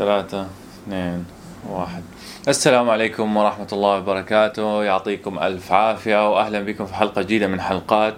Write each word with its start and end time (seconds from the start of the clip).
ثلاثة 0.00 0.46
اثنين 0.84 1.24
واحد. 1.68 2.02
السلام 2.48 2.90
عليكم 2.90 3.36
ورحمة 3.36 3.66
الله 3.72 3.98
وبركاته. 3.98 4.84
يعطيكم 4.84 5.38
ألف 5.38 5.72
عافية 5.72 6.32
وأهلا 6.32 6.60
بكم 6.60 6.86
في 6.86 6.94
حلقة 6.94 7.22
جديدة 7.22 7.46
من 7.46 7.60
حلقات 7.60 8.14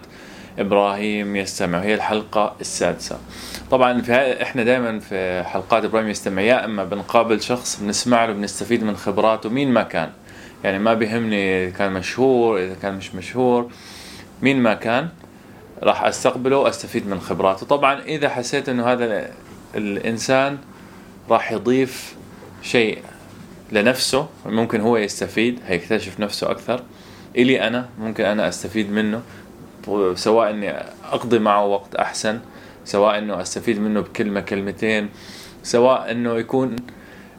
إبراهيم 0.59 1.37
يستمع. 1.37 1.79
هي 1.79 1.95
الحلقة 1.95 2.55
السادسة. 2.61 3.19
طبعا 3.71 4.01
في 4.01 4.43
إحنا 4.43 4.65
دائما 4.65 5.01
في 5.01 5.43
حلقات 5.43 5.85
إبراهيم 5.85 6.09
يستمع 6.09 6.43
يا 6.43 6.65
إما 6.65 6.85
بنقابل 6.85 7.43
شخص 7.43 7.81
بنسمع 7.81 8.25
له 8.25 8.33
بنستفيد 8.33 8.85
من 8.85 8.97
خبراته 8.97 9.51
مين 9.51 9.73
ما 9.73 9.83
كان. 9.83 10.11
يعني 10.65 10.79
ما 10.79 10.95
بيهمني 10.95 11.65
إذا 11.65 11.79
كان 11.79 11.93
مشهور 11.93 12.59
إذا 12.59 12.75
كان 12.83 12.95
مش 12.95 13.15
مشهور 13.15 13.71
مين 14.43 14.63
ما 14.63 14.75
كان 14.75 15.09
راح 15.83 16.05
أستقبله 16.05 16.57
وأستفيد 16.57 17.07
من 17.07 17.21
خبراته. 17.21 17.67
طبعا 17.67 18.01
إذا 18.01 18.29
حسيت 18.29 18.69
إنه 18.69 18.93
هذا 18.93 19.29
الإنسان 19.75 20.59
راح 21.33 21.53
يضيف 21.53 22.15
شيء 22.63 22.99
لنفسه 23.73 24.29
ممكن 24.47 24.81
هو 24.81 24.97
يستفيد 24.97 25.61
هيكتشف 25.67 26.21
نفسه 26.21 26.51
أكثر. 26.51 26.83
إلي 27.37 27.67
أنا 27.67 27.89
ممكن 27.99 28.25
أنا 28.25 28.49
أستفيد 28.49 28.91
منه 28.91 29.23
سواء 30.15 30.51
إني 30.51 30.71
أقضي 31.13 31.39
معه 31.39 31.67
وقت 31.67 31.95
أحسن 31.95 32.39
سواء 32.85 33.19
إنه 33.19 33.41
أستفيد 33.41 33.81
منه 33.81 34.01
بكلمة 34.01 34.41
كلمتين 34.41 35.09
سواء 35.63 36.11
إنه 36.11 36.39
يكون 36.39 36.77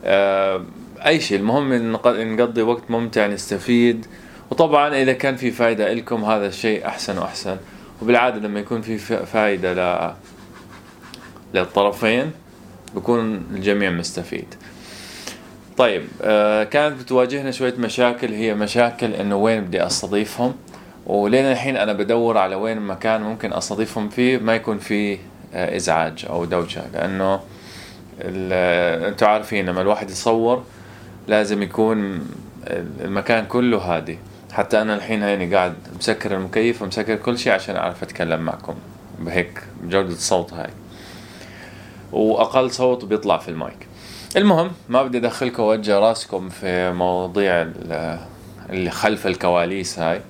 آه، 0.05 0.65
أي 1.05 1.19
شيء. 1.19 1.39
المهم 1.39 1.91
نقضي 1.91 2.61
وقت 2.61 2.91
ممتع 2.91 3.27
نستفيد. 3.27 4.05
وطبعا 4.51 4.95
إذا 4.95 5.13
كان 5.13 5.35
في 5.35 5.51
فائده 5.51 5.93
لكم 5.93 6.25
هذا 6.25 6.47
الشيء 6.47 6.87
أحسن 6.87 7.17
وأحسن. 7.17 7.57
وبالعادة 8.01 8.47
لما 8.47 8.59
يكون 8.59 8.81
في 8.81 8.97
فائده 9.25 9.73
ل 9.73 10.13
للطرفين 11.53 12.31
بكون 12.95 13.35
الجميع 13.51 13.89
مستفيد. 13.91 14.45
طيب 15.77 16.03
آه 16.21 16.63
كانت 16.63 17.01
بتواجهنا 17.01 17.51
شوية 17.51 17.73
مشاكل 17.77 18.33
هي 18.33 18.53
مشاكل 18.53 19.13
إنه 19.13 19.35
وين 19.35 19.61
بدي 19.61 19.85
أستضيفهم 19.85 20.53
ولين 21.05 21.45
الحين 21.45 21.77
أنا 21.77 21.93
بدور 21.93 22.37
على 22.37 22.55
وين 22.55 22.81
مكان 22.81 23.21
ممكن 23.21 23.53
أستضيفهم 23.53 24.09
فيه 24.09 24.37
ما 24.37 24.55
يكون 24.55 24.77
فيه 24.77 25.17
آه 25.53 25.75
إزعاج 25.75 26.25
أو 26.29 26.45
دوشة 26.45 26.81
لأنه 26.93 27.39
أنتم 29.07 29.25
عارفين 29.25 29.65
لما 29.65 29.81
الواحد 29.81 30.09
يصور 30.09 30.63
لازم 31.27 31.61
يكون 31.61 32.27
المكان 33.01 33.45
كله 33.45 33.77
هادي. 33.77 34.17
حتى 34.51 34.81
أنا 34.81 34.95
الحين 34.95 35.23
هيني 35.23 35.55
قاعد 35.55 35.73
مسكر 35.99 36.35
المكيف 36.35 36.81
ومسكر 36.81 37.15
كل 37.15 37.37
شيء 37.37 37.53
عشان 37.53 37.75
أعرف 37.75 38.03
أتكلم 38.03 38.41
معكم. 38.41 38.75
بهيك 39.19 39.61
بجودة 39.83 40.09
الصوت 40.09 40.53
هاي. 40.53 40.69
وأقل 42.13 42.71
صوت 42.71 43.05
بيطلع 43.05 43.37
في 43.37 43.49
المايك. 43.49 43.87
المهم 44.37 44.71
ما 44.89 45.03
بدي 45.03 45.17
أدخلكم 45.17 45.63
وجه 45.63 45.99
رأسكم 45.99 46.49
في 46.49 46.91
مواضيع 46.91 47.67
اللي 48.69 48.89
خلف 48.89 49.27
الكواليس 49.27 49.99
هاي 49.99 50.21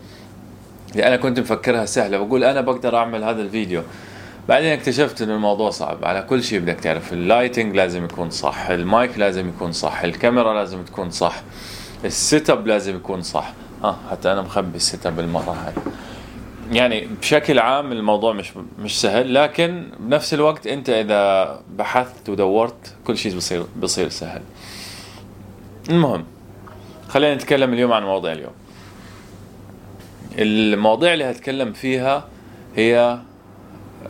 اللي 0.92 1.08
أنا 1.08 1.16
كنت 1.16 1.40
مفكرها 1.40 1.86
سهلة. 1.86 2.18
بقول 2.18 2.44
أنا 2.44 2.62
بقدر 2.62 2.98
أعمل 2.98 3.24
هذا 3.24 3.42
الفيديو. 3.42 3.82
بعدين 4.50 4.72
اكتشفت 4.72 5.22
إنه 5.22 5.36
الموضوع 5.36 5.70
صعب. 5.70 6.06
على 6.06 6.22
كل 6.22 6.44
شيء 6.44 6.60
بدك 6.60 6.80
تعرف. 6.80 7.14
ال 7.14 7.21
lighting 7.21 7.76
لازم 7.76 8.04
يكون 8.04 8.30
صح 8.30 8.70
المايك 8.70 9.18
لازم 9.18 9.50
يكون 9.50 9.72
صح 9.72 10.02
الكاميرا 10.02 10.54
لازم 10.54 10.84
تكون 10.84 11.12
صح 11.12 11.42
ال 12.06 12.50
setup 12.50 12.68
لازم 12.68 12.96
يكون 12.96 13.22
صح. 13.22 13.54
آه 13.84 13.96
حتى 14.12 14.32
أنا 14.32 14.42
مخبي 14.42 14.78
ال 14.78 15.06
setup 15.06 15.20
المرة 15.20 15.58
هاي. 15.66 15.74
يعني 16.74 17.08
بشكل 17.22 17.60
عام 17.60 17.92
الموضوع 17.92 18.34
مش 18.34 18.52
مش 18.80 19.02
سهل 19.02 19.34
لكن 19.34 19.84
بنفس 20.00 20.34
الوقت 20.34 20.68
أنت 20.68 20.90
إذا 20.90 21.60
بحثت 21.78 22.30
ودورت 22.30 22.94
كل 23.08 23.18
شيء 23.18 23.36
بصير 23.36 23.64
بصير 23.82 24.10
سهل. 24.10 24.42
المهم 25.90 26.26
خلينا 27.08 27.36
نتكلم 27.36 27.74
اليوم 27.74 27.94
عن 27.94 28.04
مواضيع 28.04 28.32
اليوم. 28.32 28.52
المواضيع 30.40 31.14
اللي 31.14 31.24
هتكلم 31.24 31.74
فيها 31.74 32.26
هي 32.76 33.18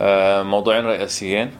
آه، 0.01 0.43
موضوعين 0.43 0.85
رئيسيين. 0.85 1.51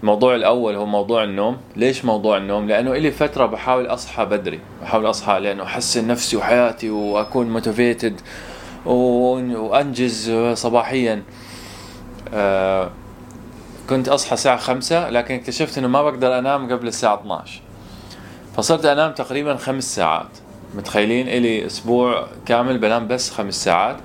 الموضوع 0.00 0.34
الأول 0.34 0.74
هو 0.74 0.86
موضوع 0.86 1.24
النوم. 1.24 1.56
ليش 1.76 2.04
موضوع 2.04 2.36
النوم؟ 2.36 2.68
لأنه 2.68 2.92
إلي 2.92 3.10
فترة 3.10 3.46
بحاول 3.46 3.86
أصحى 3.86 4.24
بدري. 4.24 4.60
بحاول 4.82 5.10
أصحى 5.10 5.40
لأنه 5.40 5.62
أحسن 5.62 6.06
نفسي 6.06 6.36
وحياتي 6.36 6.90
وأكون 6.90 7.50
motivated 7.50 8.20
وأنجز 8.86 10.30
صباحيا. 10.54 11.22
آه، 12.34 12.90
كنت 13.88 14.08
أصحى 14.08 14.34
الساعة 14.34 14.56
خمسة 14.56 15.10
لكن 15.10 15.34
اكتشفت 15.34 15.78
إنه 15.78 15.88
ما 15.88 16.02
بقدر 16.02 16.38
أنام 16.38 16.72
قبل 16.72 16.88
الساعة 16.88 17.20
12 17.20 17.60
فصرت 18.56 18.84
أنام 18.84 19.12
تقريبا 19.12 19.56
خمس 19.56 19.94
ساعات. 19.94 20.28
متخيلين 20.74 21.28
إلي 21.28 21.66
أسبوع 21.66 22.26
كامل 22.46 22.78
بنام 22.78 23.08
بس 23.08 23.30
خمس 23.30 23.64
ساعات. 23.64 23.96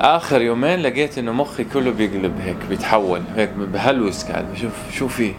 آخر 0.00 0.42
يومين 0.42 0.78
لقيت 0.78 1.18
إنه 1.18 1.32
مخي 1.32 1.64
كله 1.64 1.90
بيقلب 1.90 2.40
هيك 2.40 2.56
بيتحول 2.68 3.22
هيك 3.36 3.50
بهلوس 3.50 4.24
قاعد. 4.24 4.52
بشوف 4.52 4.72
شو 4.92 5.08
في؟ 5.08 5.34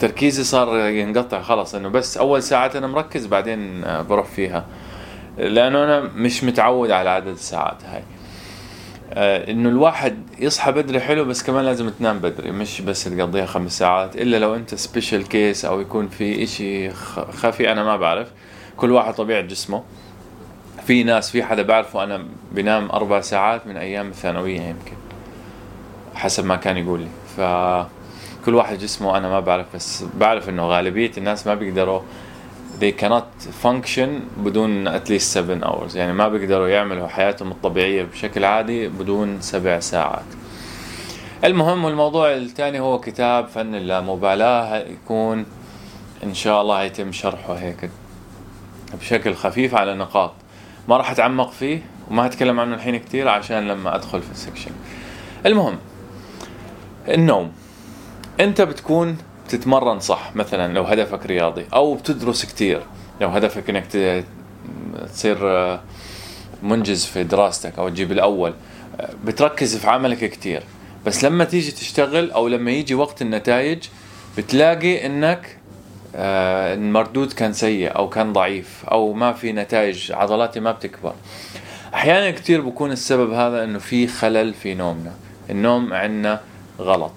تركيزي 0.00 0.44
صار 0.44 0.78
ينقطع 0.88 1.42
خلص 1.42 1.74
إنه 1.74 1.88
بس 1.88 2.16
أول 2.16 2.42
ساعات 2.42 2.76
أنا 2.76 2.86
مركز 2.86 3.26
بعدين 3.26 3.80
بروح 4.08 4.26
فيها. 4.26 4.64
لأنه 5.38 5.84
أنا 5.84 6.00
مش 6.00 6.44
متعود 6.44 6.90
على 6.90 7.10
عدد 7.10 7.26
الساعات 7.28 7.84
هاي. 7.84 8.02
آه 9.12 9.50
إنه 9.50 9.68
الواحد 9.68 10.18
يصحى 10.38 10.72
بدري 10.72 11.00
حلو 11.00 11.24
بس 11.24 11.42
كمان 11.42 11.64
لازم 11.64 11.88
تنام 11.88 12.18
بدري 12.18 12.50
مش 12.50 12.80
بس 12.80 13.04
تقضيها 13.04 13.46
خمس 13.46 13.78
ساعات 13.78 14.16
إلا 14.16 14.36
لو 14.36 14.54
أنت 14.54 14.74
special 14.74 15.28
case 15.28 15.64
أو 15.64 15.80
يكون 15.80 16.08
في 16.08 16.42
إشي 16.42 16.90
خفي 17.32 17.72
أنا 17.72 17.84
ما 17.84 17.96
بعرف. 17.96 18.28
كل 18.76 18.92
واحد 18.92 19.14
طبيعة 19.14 19.40
جسمه. 19.40 19.82
في 20.86 21.04
ناس 21.04 21.30
في 21.30 21.42
حدا 21.42 21.62
بعرفه 21.62 22.04
أنا 22.04 22.24
بنام 22.52 22.90
أربع 22.90 23.20
ساعات 23.20 23.66
من 23.66 23.76
أيام 23.76 24.08
الثانوية 24.08 24.60
يمكن 24.60 24.96
حسب 26.14 26.44
ما 26.44 26.56
كان 26.56 26.76
يقول 26.76 27.00
لي. 27.00 27.08
فكل 27.36 28.54
واحد 28.54 28.78
جسمه 28.78 29.16
أنا 29.16 29.28
ما 29.28 29.40
بعرف 29.40 29.66
بس 29.74 30.04
بعرف 30.14 30.48
إنه 30.48 30.66
غالبية 30.66 31.10
الناس 31.18 31.46
ما 31.46 31.54
بيقدروا 31.54 32.00
they 32.80 32.92
cannot 32.92 33.48
function 33.64 34.08
بدون 34.36 34.98
at 34.98 35.08
least 35.08 35.32
7 35.32 35.60
hours. 35.60 35.96
يعني 35.96 36.12
ما 36.12 36.28
بيقدروا 36.28 36.68
يعملوا 36.68 37.08
حياتهم 37.08 37.50
الطبيعية 37.50 38.02
بشكل 38.02 38.44
عادي 38.44 38.88
بدون 38.88 39.40
سبع 39.40 39.80
ساعات. 39.80 40.24
المهم 41.44 41.84
والموضوع 41.84 42.34
الثاني 42.34 42.80
هو 42.80 43.00
كتاب 43.00 43.48
فن 43.48 43.74
اللامبالاة. 43.74 44.76
يكون 44.76 45.46
إن 46.24 46.34
شاء 46.34 46.62
الله 46.62 46.82
يتم 46.82 47.12
شرحه 47.12 47.54
هيك 47.54 47.90
بشكل 49.00 49.34
خفيف 49.34 49.74
على 49.74 49.94
نقاط. 49.94 50.32
ما 50.88 50.96
راح 50.96 51.10
أتعمق 51.10 51.50
فيه 51.50 51.82
وما 52.10 52.26
هتكلم 52.26 52.60
عنه 52.60 52.74
الحين 52.74 52.96
كتير 52.96 53.28
عشان 53.28 53.68
لما 53.68 53.94
أدخل 53.94 54.22
في 54.22 54.30
السكشن. 54.30 54.70
المهم 55.46 55.78
النوم. 57.08 57.52
أنت 58.40 58.60
بتكون 58.60 59.18
تتمرن 59.48 60.00
صح 60.00 60.36
مثلا 60.36 60.72
لو 60.72 60.82
هدفك 60.82 61.26
رياضي 61.26 61.64
أو 61.74 61.94
بتدرس 61.94 62.44
كتير 62.44 62.82
لو 63.20 63.28
هدفك 63.28 63.70
إنك 63.70 63.86
تصير 65.12 65.38
آه، 65.42 65.80
منجز 66.62 67.04
في 67.04 67.24
دراستك 67.24 67.78
أو 67.78 67.88
تجيب 67.88 68.12
الأول. 68.12 68.54
آه، 69.00 69.10
بتركز 69.24 69.76
في 69.76 69.86
عملك 69.86 70.30
كتير. 70.30 70.62
بس 71.06 71.24
لما 71.24 71.44
تيجي 71.44 71.70
تشتغل 71.70 72.30
أو 72.30 72.48
لما 72.48 72.70
يجي 72.70 72.94
وقت 72.94 73.22
النتائج 73.22 73.78
بتلاقي 74.38 75.06
إنك 75.06 75.58
آه، 76.16 76.74
المردود 76.74 77.32
كان 77.32 77.52
سيء 77.52 77.96
أو 77.96 78.08
كان 78.08 78.32
ضعيف 78.32 78.84
أو 78.84 79.12
ما 79.12 79.32
في 79.32 79.52
نتائج 79.52 80.12
عضلاتي 80.12 80.60
ما 80.60 80.72
بتكبر. 80.72 81.14
أحيانا 81.94 82.30
كتير 82.30 82.60
بكون 82.60 82.92
السبب 82.92 83.32
هذا 83.32 83.64
إنه 83.64 83.78
في 83.78 84.06
خلل 84.06 84.54
في 84.54 84.74
نومنا. 84.74 85.12
النوم 85.50 85.92
عندنا 85.92 86.40
غلط. 86.80 87.12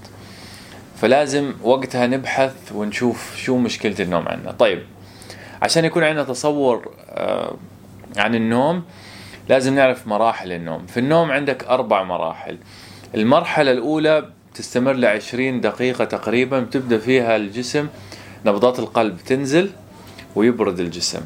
فلازم 1.02 1.54
وقتها 1.64 2.08
نبحث 2.08 2.72
ونشوف 2.76 3.38
شو 3.38 3.58
مشكلة 3.58 3.96
النوم 4.00 4.28
عندنا. 4.28 4.52
طيب 4.52 4.84
عشان 5.62 5.86
يكون 5.86 6.04
عندنا 6.04 6.24
تصور 6.24 6.92
آه، 7.10 7.56
عن 8.18 8.36
النوم 8.36 8.84
لازم 9.50 9.76
نعرف 9.76 10.08
مراحل 10.08 10.52
النوم. 10.52 10.86
في 10.86 11.00
النوم 11.00 11.32
عندك 11.32 11.64
أربع 11.64 12.04
مراحل. 12.04 12.58
المرحلة 13.16 13.72
الأولى 13.72 14.30
تستمر 14.54 14.94
لعشرين 14.94 15.62
دقيقة 15.62 16.06
تقريبا 16.06 16.60
بتبدأ 16.60 16.98
فيها 16.98 17.36
الجسم 17.36 17.88
نبضات 18.46 18.80
القلب 18.80 19.18
تنزل 19.18 19.70
ويبرد 20.36 20.80
الجسم. 20.80 21.22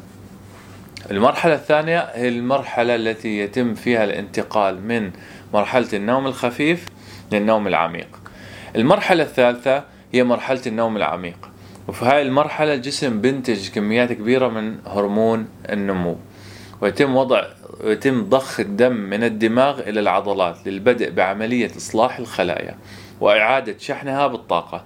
المرحلة 1.10 1.54
الثانية 1.54 2.00
هي 2.00 2.28
المرحلة 2.28 2.94
التي 2.94 3.38
يتم 3.38 3.74
فيها 3.74 4.04
الانتقال 4.04 4.82
من 4.82 5.10
مرحلة 5.54 5.88
النوم 5.92 6.26
الخفيف 6.26 6.86
للنوم 7.32 7.66
العميق. 7.66 8.25
المرحلة 8.76 9.22
الثالثة 9.22 9.84
هي 10.12 10.24
مرحلة 10.24 10.60
النوم 10.66 10.96
العميق. 10.96 11.50
وفي 11.88 12.04
هاي 12.04 12.22
المرحلة 12.22 12.74
الجسم 12.74 13.20
بينتج 13.20 13.68
كميات 13.68 14.12
كبيرة 14.12 14.48
من 14.48 14.78
هرمون 14.86 15.48
النمو. 15.70 16.16
ويتم 16.80 17.16
وضع 17.16 17.42
ويتم 17.84 18.24
ضخ 18.24 18.60
الدم 18.60 18.92
من 18.92 19.24
الدماغ 19.24 19.80
إلى 19.80 20.00
العضلات 20.00 20.56
للبدء 20.66 21.10
بعملية 21.10 21.70
إصلاح 21.76 22.18
الخلايا 22.18 22.78
وإعادة 23.20 23.78
شحنها 23.78 24.26
بالطاقة. 24.26 24.84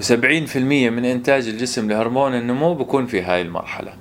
و70% 0.00 0.56
من 0.56 1.04
إنتاج 1.04 1.48
الجسم 1.48 1.90
لهرمون 1.90 2.34
النمو 2.34 2.74
بكون 2.74 3.06
في 3.06 3.22
هاي 3.22 3.42
المرحلة. 3.42 3.92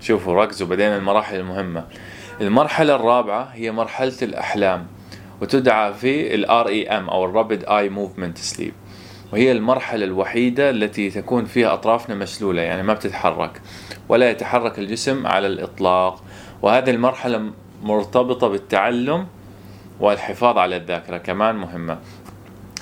شوفوا 0.00 0.34
ركزوا 0.44 0.68
بدينا 0.68 0.96
المراحل 0.96 1.36
المهمة. 1.36 1.84
المرحلة 2.40 2.94
الرابعة 2.94 3.44
هي 3.44 3.72
مرحلة 3.72 4.16
الأحلام. 4.22 4.86
وتدعى 5.40 5.94
في 5.94 6.34
ال 6.34 6.46
REM 6.46 7.10
أو 7.10 7.42
Rapid 7.42 7.62
Eye 7.62 7.90
Movement 7.96 8.54
Sleep. 8.54 8.72
وهي 9.32 9.52
المرحلة 9.52 10.04
الوحيدة 10.04 10.70
التي 10.70 11.10
تكون 11.10 11.44
فيها 11.44 11.74
أطرافنا 11.74 12.14
مشلولة 12.14 12.62
يعني 12.62 12.82
ما 12.82 12.94
بتتحرك 12.94 13.60
ولا 14.08 14.30
يتحرك 14.30 14.78
الجسم 14.78 15.26
على 15.26 15.46
الإطلاق. 15.46 16.22
وهذه 16.62 16.90
المرحلة 16.90 17.50
مرتبطة 17.82 18.48
بالتعلم 18.48 19.26
والحفاظ 20.00 20.58
على 20.58 20.76
الذاكرة 20.76 21.18
كمان 21.18 21.56
مهمة. 21.56 21.98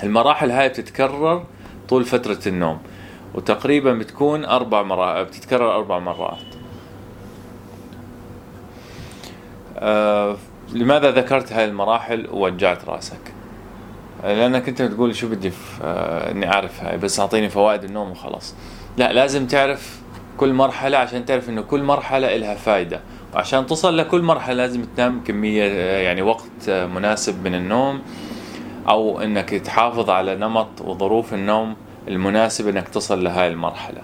المراحل 0.03 0.51
هاي 0.51 0.69
بتتكرر 0.69 1.45
طول 1.89 2.03
فترة 2.03 2.39
النوم 2.47 2.79
وتقريبا 3.33 3.93
بتكون 3.93 4.45
أربع 4.45 4.83
مرات 4.83 5.27
بتتكرر 5.27 5.75
أربع 5.75 5.99
مرات. 5.99 6.37
آه 9.77 10.37
لماذا 10.73 11.11
ذكرت 11.11 11.53
هاي 11.53 11.65
المراحل 11.65 12.27
ووجعت 12.31 12.85
رأسك؟ 12.85 13.33
لأنك 14.23 14.69
أنت 14.69 14.81
بتقول 14.81 15.15
شو 15.15 15.29
بدي 15.29 15.51
آه 15.83 16.31
إني 16.31 16.53
اعرف 16.53 16.83
هاي 16.83 16.97
بس 16.97 17.19
أعطيني 17.19 17.49
فوائد 17.49 17.83
النوم 17.83 18.11
وخلاص. 18.11 18.55
لا 18.97 19.13
لازم 19.13 19.47
تعرف 19.47 19.99
كل 20.37 20.53
مرحلة 20.53 20.97
عشان 20.97 21.25
تعرف 21.25 21.49
إنه 21.49 21.61
كل 21.61 21.83
مرحلة 21.83 22.35
إلها 22.35 22.55
فايدة. 22.55 22.99
وعشان 23.33 23.65
تصل 23.65 23.97
لكل 23.97 24.21
مرحلة 24.21 24.55
لازم 24.55 24.85
تنام 24.97 25.23
كمية 25.23 25.63
يعني 25.99 26.21
وقت 26.21 26.69
مناسب 26.69 27.43
من 27.43 27.55
النوم 27.55 28.01
أو 28.89 29.21
إنك 29.21 29.49
تحافظ 29.49 30.09
على 30.09 30.35
نمط 30.35 30.81
وظروف 30.81 31.33
النوم 31.33 31.75
المناسب 32.07 32.67
إنك 32.67 32.89
تصل 32.89 33.23
لهاي 33.23 33.47
المرحلة. 33.47 34.01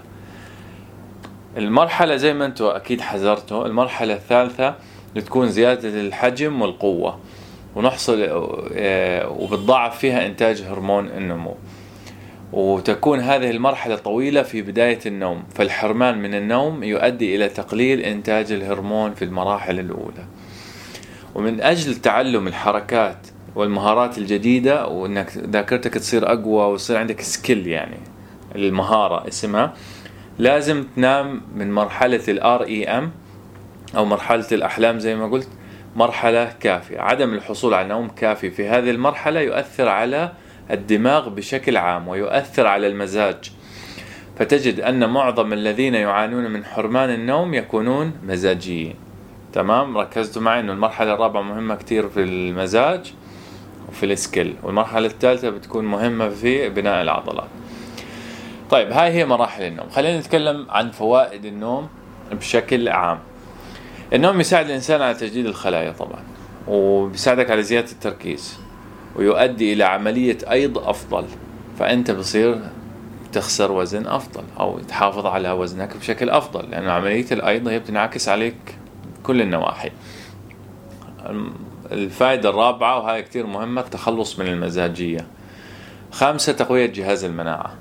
المرحلة 1.57 2.15
زي 2.15 2.33
ما 2.33 2.45
أنتم 2.45 2.65
أكيد 2.65 3.01
حذرتوا 3.01 3.65
المرحلة 3.65 4.13
الثالثة 4.13 4.75
بتكون 5.15 5.50
زيادة 5.50 5.89
الحجم 6.01 6.62
والقوة. 6.62 7.19
ونحصل 7.75 8.27
آه، 8.73 9.29
وبتضاعف 9.29 9.97
فيها 9.97 10.25
إنتاج 10.25 10.62
هرمون 10.62 11.07
النمو. 11.07 11.56
وتكون 12.53 13.19
هذه 13.19 13.51
المرحلة 13.51 13.95
طويلة 13.95 14.41
في 14.41 14.62
بداية 14.62 15.00
النوم. 15.06 15.44
فالحرمان 15.56 16.17
من 16.17 16.35
النوم 16.35 16.83
يؤدي 16.83 17.35
إلى 17.35 17.50
تقليل 17.50 18.00
إنتاج 18.00 18.51
الهرمون 18.51 19.13
في 19.13 19.25
المراحل 19.25 19.79
الأولى. 19.79 20.25
ومن 21.35 21.62
أجل 21.62 21.95
تعلم 21.95 22.47
الحركات 22.47 23.17
والمهارات 23.56 24.17
الجديدة 24.17 24.88
وإنك 24.88 25.38
ذاكرتك 25.38 25.94
تصير 25.94 26.31
أقوى 26.31 26.71
ويصير 26.71 26.97
عندك 26.97 27.21
سكيل 27.21 27.67
يعني 27.67 27.97
المهارة 28.56 29.27
اسمها 29.27 29.73
لازم 30.39 30.83
تنام 30.95 31.41
من 31.56 31.71
مرحلة 31.71 32.21
ال 32.27 32.39
REM 32.59 33.25
أو 33.95 34.06
مرحلة 34.06 34.47
الأحلام 34.51 35.00
زي 35.00 35.15
ما 35.15 35.27
قلت 35.27 35.50
مرحلة 35.95 36.53
كافية. 36.59 37.00
عدم 37.00 37.33
الحصول 37.33 37.74
على 37.74 37.88
نوم 37.88 38.07
كافي 38.07 38.51
في 38.51 38.68
هذه 38.69 38.89
المرحلة 38.89 39.39
يؤثر 39.39 39.89
على 39.89 40.31
الدماغ 40.71 41.30
بشكل 41.30 41.77
عام 41.77 42.07
ويؤثر 42.07 42.68
على 42.68 42.88
المزاج. 42.88 43.51
فتجد 44.38 44.80
أن 44.80 45.09
معظم 45.09 45.53
الذين 45.53 45.95
يعانون 45.95 46.51
من 46.51 46.65
حرمان 46.65 47.09
النوم 47.09 47.53
يكونون 47.53 48.13
مزاجيين. 48.24 48.95
تمام؟ 49.53 49.98
ركزتوا 49.98 50.41
معي 50.41 50.59
أنه 50.59 50.74
المرحلة 50.74 51.13
الرابعة 51.13 51.41
مهمة 51.41 51.75
كتير 51.75 52.09
في 52.09 52.24
المزاج 52.24 53.13
وفي 53.89 54.06
السكيل 54.06 54.56
والمرحلة 54.63 55.07
الثالثة 55.07 55.50
بتكون 55.50 55.86
مهمة 55.86 56.30
في 56.30 56.69
بناء 56.69 57.01
العضلات. 57.01 57.48
طيب 58.69 58.91
هاي 58.91 59.12
هي 59.12 59.25
مراحل 59.25 59.63
النوم. 59.63 59.89
خلينا 59.89 60.19
نتكلم 60.19 60.68
عن 60.69 60.91
فوائد 60.91 61.45
النوم 61.45 61.89
بشكل 62.31 62.89
عام. 62.89 63.19
النوم 64.13 64.40
يساعد 64.40 64.66
الإنسان 64.66 65.02
على 65.02 65.13
تجديد 65.13 65.46
الخلايا 65.46 65.92
طبعا 65.92 66.24
وبيساعدك 66.68 67.52
على 67.52 67.63
زيادة 67.63 67.92
التركيز 67.92 68.57
ويؤدي 69.16 69.74
إلى 69.74 69.84
عملية 69.84 70.38
أيض 70.52 70.78
أفضل 70.78 71.25
فأنت 71.80 72.12
بصير 72.12 72.60
تخسر 73.34 73.72
وزن 73.72 74.07
أفضل 74.07 74.44
أو 74.60 74.80
تحافظ 74.80 75.25
على 75.25 75.52
وزنك 75.52 75.98
بشكل 75.98 76.30
أفضل 76.30 76.69
لأن 76.72 76.88
عملية 76.88 77.25
الأيض 77.31 77.68
هي 77.68 77.80
بتنعكس 77.80 78.30
عليك 78.30 78.78
كل 79.24 79.42
النواحي. 79.42 79.92
الفائدة 81.92 82.50
الرابعة 82.50 83.00
وهي 83.00 83.22
كتير 83.22 83.46
مهمة 83.46 83.81
التخلص 83.81 84.40
من 84.40 84.48
المزاجية. 84.48 85.28
خامسة 86.12 86.54
تقوية 86.54 86.86
جهاز 86.86 87.24
المناعة. 87.24 87.74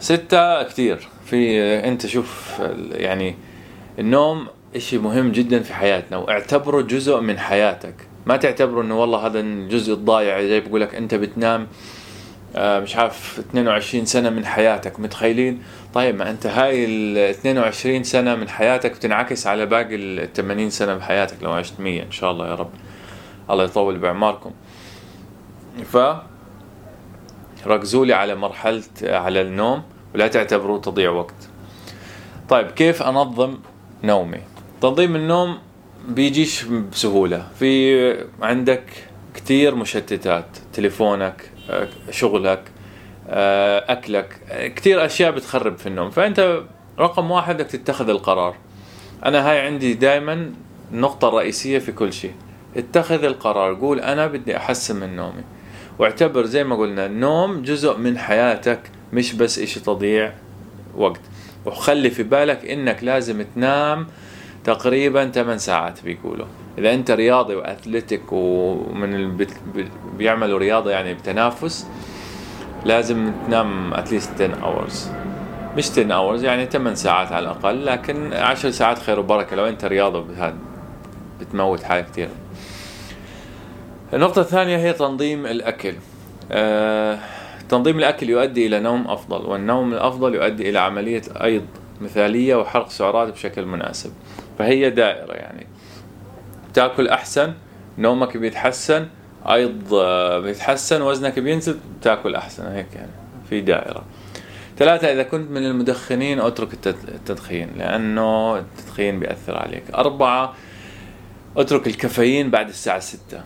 ستة 0.00 0.62
كتير 0.62 1.08
في 1.24 1.60
أنت 1.84 2.06
شوف 2.06 2.62
يعني 2.92 3.36
النوم 3.98 4.46
إشي 4.76 4.98
مهم 4.98 5.32
جدا 5.32 5.62
في 5.62 5.74
حياتنا 5.74 6.16
واعتبره 6.16 6.80
جزء 6.82 7.20
من 7.20 7.38
حياتك. 7.38 7.94
ما 8.26 8.36
تعتبره 8.36 8.82
إنه 8.82 9.00
والله 9.00 9.26
هذا 9.26 9.40
الجزء 9.40 9.94
الضايع 9.94 10.42
زي 10.42 10.60
بقول 10.60 10.80
لك 10.80 10.94
أنت 10.94 11.14
بتنام 11.14 11.66
آه، 12.56 12.80
مش 12.80 12.96
عارف 12.96 13.38
22 13.38 14.04
سنة 14.06 14.30
من 14.30 14.46
حياتك 14.46 15.00
متخيلين؟ 15.00 15.62
طيب 15.94 16.16
ما 16.16 16.30
أنت 16.30 16.46
هاي 16.46 16.84
ال 16.84 17.18
22 17.18 18.02
سنة 18.04 18.34
من 18.34 18.48
حياتك 18.48 18.92
بتنعكس 18.92 19.46
على 19.46 19.66
باقي 19.66 19.94
ال 19.94 20.32
80 20.32 20.70
سنة 20.70 20.94
بحياتك 20.94 21.42
لو 21.42 21.52
عشت 21.52 21.80
100 21.80 22.02
إن 22.02 22.10
شاء 22.10 22.30
الله 22.30 22.48
يا 22.48 22.54
رب. 22.54 22.70
الله 23.50 23.64
يطول 23.64 23.98
بعماركم 23.98 24.52
ف 25.92 25.98
ركزوا 27.66 28.06
لي 28.06 28.12
على 28.12 28.34
مرحلة 28.34 28.82
على 29.02 29.40
النوم 29.40 29.82
ولا 30.14 30.28
تعتبروه 30.28 30.80
تضيع 30.80 31.10
وقت. 31.10 31.48
طيب 32.48 32.70
كيف 32.70 33.02
أنظم 33.02 33.58
نومي؟ 34.04 34.51
تنظيم 34.82 35.16
النوم 35.16 35.58
بيجيش 36.08 36.64
بسهولة. 36.64 37.46
في 37.58 38.26
عندك 38.42 38.84
كتير 39.34 39.74
مشتتات 39.74 40.46
تليفونك 40.72 41.50
شغلك 42.10 42.62
أكلك 43.28 44.40
كتير 44.76 45.04
أشياء 45.04 45.30
بتخرب 45.30 45.78
في 45.78 45.86
النوم. 45.86 46.10
فأنت 46.10 46.60
رقم 46.98 47.30
واحد 47.30 47.54
بدك 47.54 47.66
تتخذ 47.66 48.08
القرار. 48.08 48.56
أنا 49.24 49.50
هاي 49.50 49.60
عندي 49.60 49.94
دائما 49.94 50.52
النقطة 50.92 51.28
الرئيسية 51.28 51.78
في 51.78 51.92
كل 51.92 52.12
شيء. 52.12 52.34
اتخذ 52.76 53.24
القرار. 53.24 53.74
قول 53.74 54.00
أنا 54.00 54.26
بدي 54.26 54.56
أحسن 54.56 54.96
من 54.96 55.16
نومي. 55.16 55.42
واعتبر 55.98 56.46
زي 56.46 56.64
ما 56.64 56.76
قلنا 56.76 57.06
النوم 57.06 57.62
جزء 57.62 57.96
من 57.96 58.18
حياتك 58.18 58.80
مش 59.12 59.34
بس 59.34 59.58
إشي 59.58 59.80
تضيع 59.80 60.32
وقت. 60.96 61.20
وخلي 61.66 62.10
في 62.10 62.22
بالك 62.22 62.64
إنك 62.64 63.04
لازم 63.04 63.42
تنام 63.54 64.06
تقريبا 64.64 65.30
8 65.30 65.56
ساعات 65.56 66.04
بيقولوا. 66.04 66.46
إذا 66.78 66.94
أنت 66.94 67.10
رياضي 67.10 67.54
وأثليتيك 67.54 68.32
ومن 68.32 69.14
اللي 69.14 69.46
بيعملوا 70.18 70.58
رياضة 70.58 70.90
يعني 70.90 71.14
بتنافس 71.14 71.86
لازم 72.84 73.32
تنام 73.46 73.94
at 73.94 74.08
least 74.08 74.42
10 74.42 74.58
hours 74.62 75.10
مش 75.76 75.90
10 75.90 76.14
hours 76.14 76.44
يعني 76.44 76.66
8 76.66 76.94
ساعات 76.94 77.32
على 77.32 77.44
الأقل 77.44 77.86
لكن 77.86 78.32
10 78.32 78.70
ساعات 78.70 78.98
خير 78.98 79.20
وبركة 79.20 79.56
لو 79.56 79.66
أنت 79.66 79.84
رياضه 79.84 80.20
بهاد 80.20 80.54
بتموت 81.40 81.82
حالك 81.82 82.06
كثير 82.10 82.28
النقطة 84.14 84.40
الثانية 84.40 84.76
هي 84.76 84.92
تنظيم 84.92 85.46
الأكل. 85.46 85.94
آه، 86.52 87.18
تنظيم 87.68 87.98
الأكل 87.98 88.30
يؤدي 88.30 88.66
إلى 88.66 88.80
نوم 88.80 89.08
أفضل 89.08 89.46
والنوم 89.46 89.92
الأفضل 89.92 90.34
يؤدي 90.34 90.68
إلى 90.68 90.78
عملية 90.78 91.22
أيض 91.42 91.66
مثالية 92.00 92.56
وحرق 92.56 92.88
سعرات 92.90 93.28
بشكل 93.32 93.66
مناسب. 93.66 94.12
فهي 94.62 94.90
دائرة 94.90 95.32
يعني. 95.32 95.66
تاكل 96.74 97.08
أحسن 97.08 97.52
نومك 97.98 98.36
بيتحسن 98.36 99.06
أيض 99.46 99.94
بيتحسن 100.44 101.02
وزنك 101.02 101.38
بينزل 101.38 101.78
تاكل 102.02 102.34
أحسن 102.34 102.66
هيك 102.66 102.86
يعني 102.94 103.10
في 103.48 103.60
دائرة. 103.60 104.04
ثلاثة 104.78 105.12
إذا 105.12 105.22
كنت 105.22 105.50
من 105.50 105.66
المدخنين 105.66 106.40
أترك 106.40 106.68
التدخين 106.86 107.68
لأنه 107.76 108.58
التدخين 108.58 109.20
بيأثر 109.20 109.56
عليك. 109.56 109.82
أربعة 109.94 110.54
أترك 111.56 111.86
الكافيين 111.86 112.50
بعد 112.50 112.68
الساعة 112.68 112.98
ستة. 112.98 113.40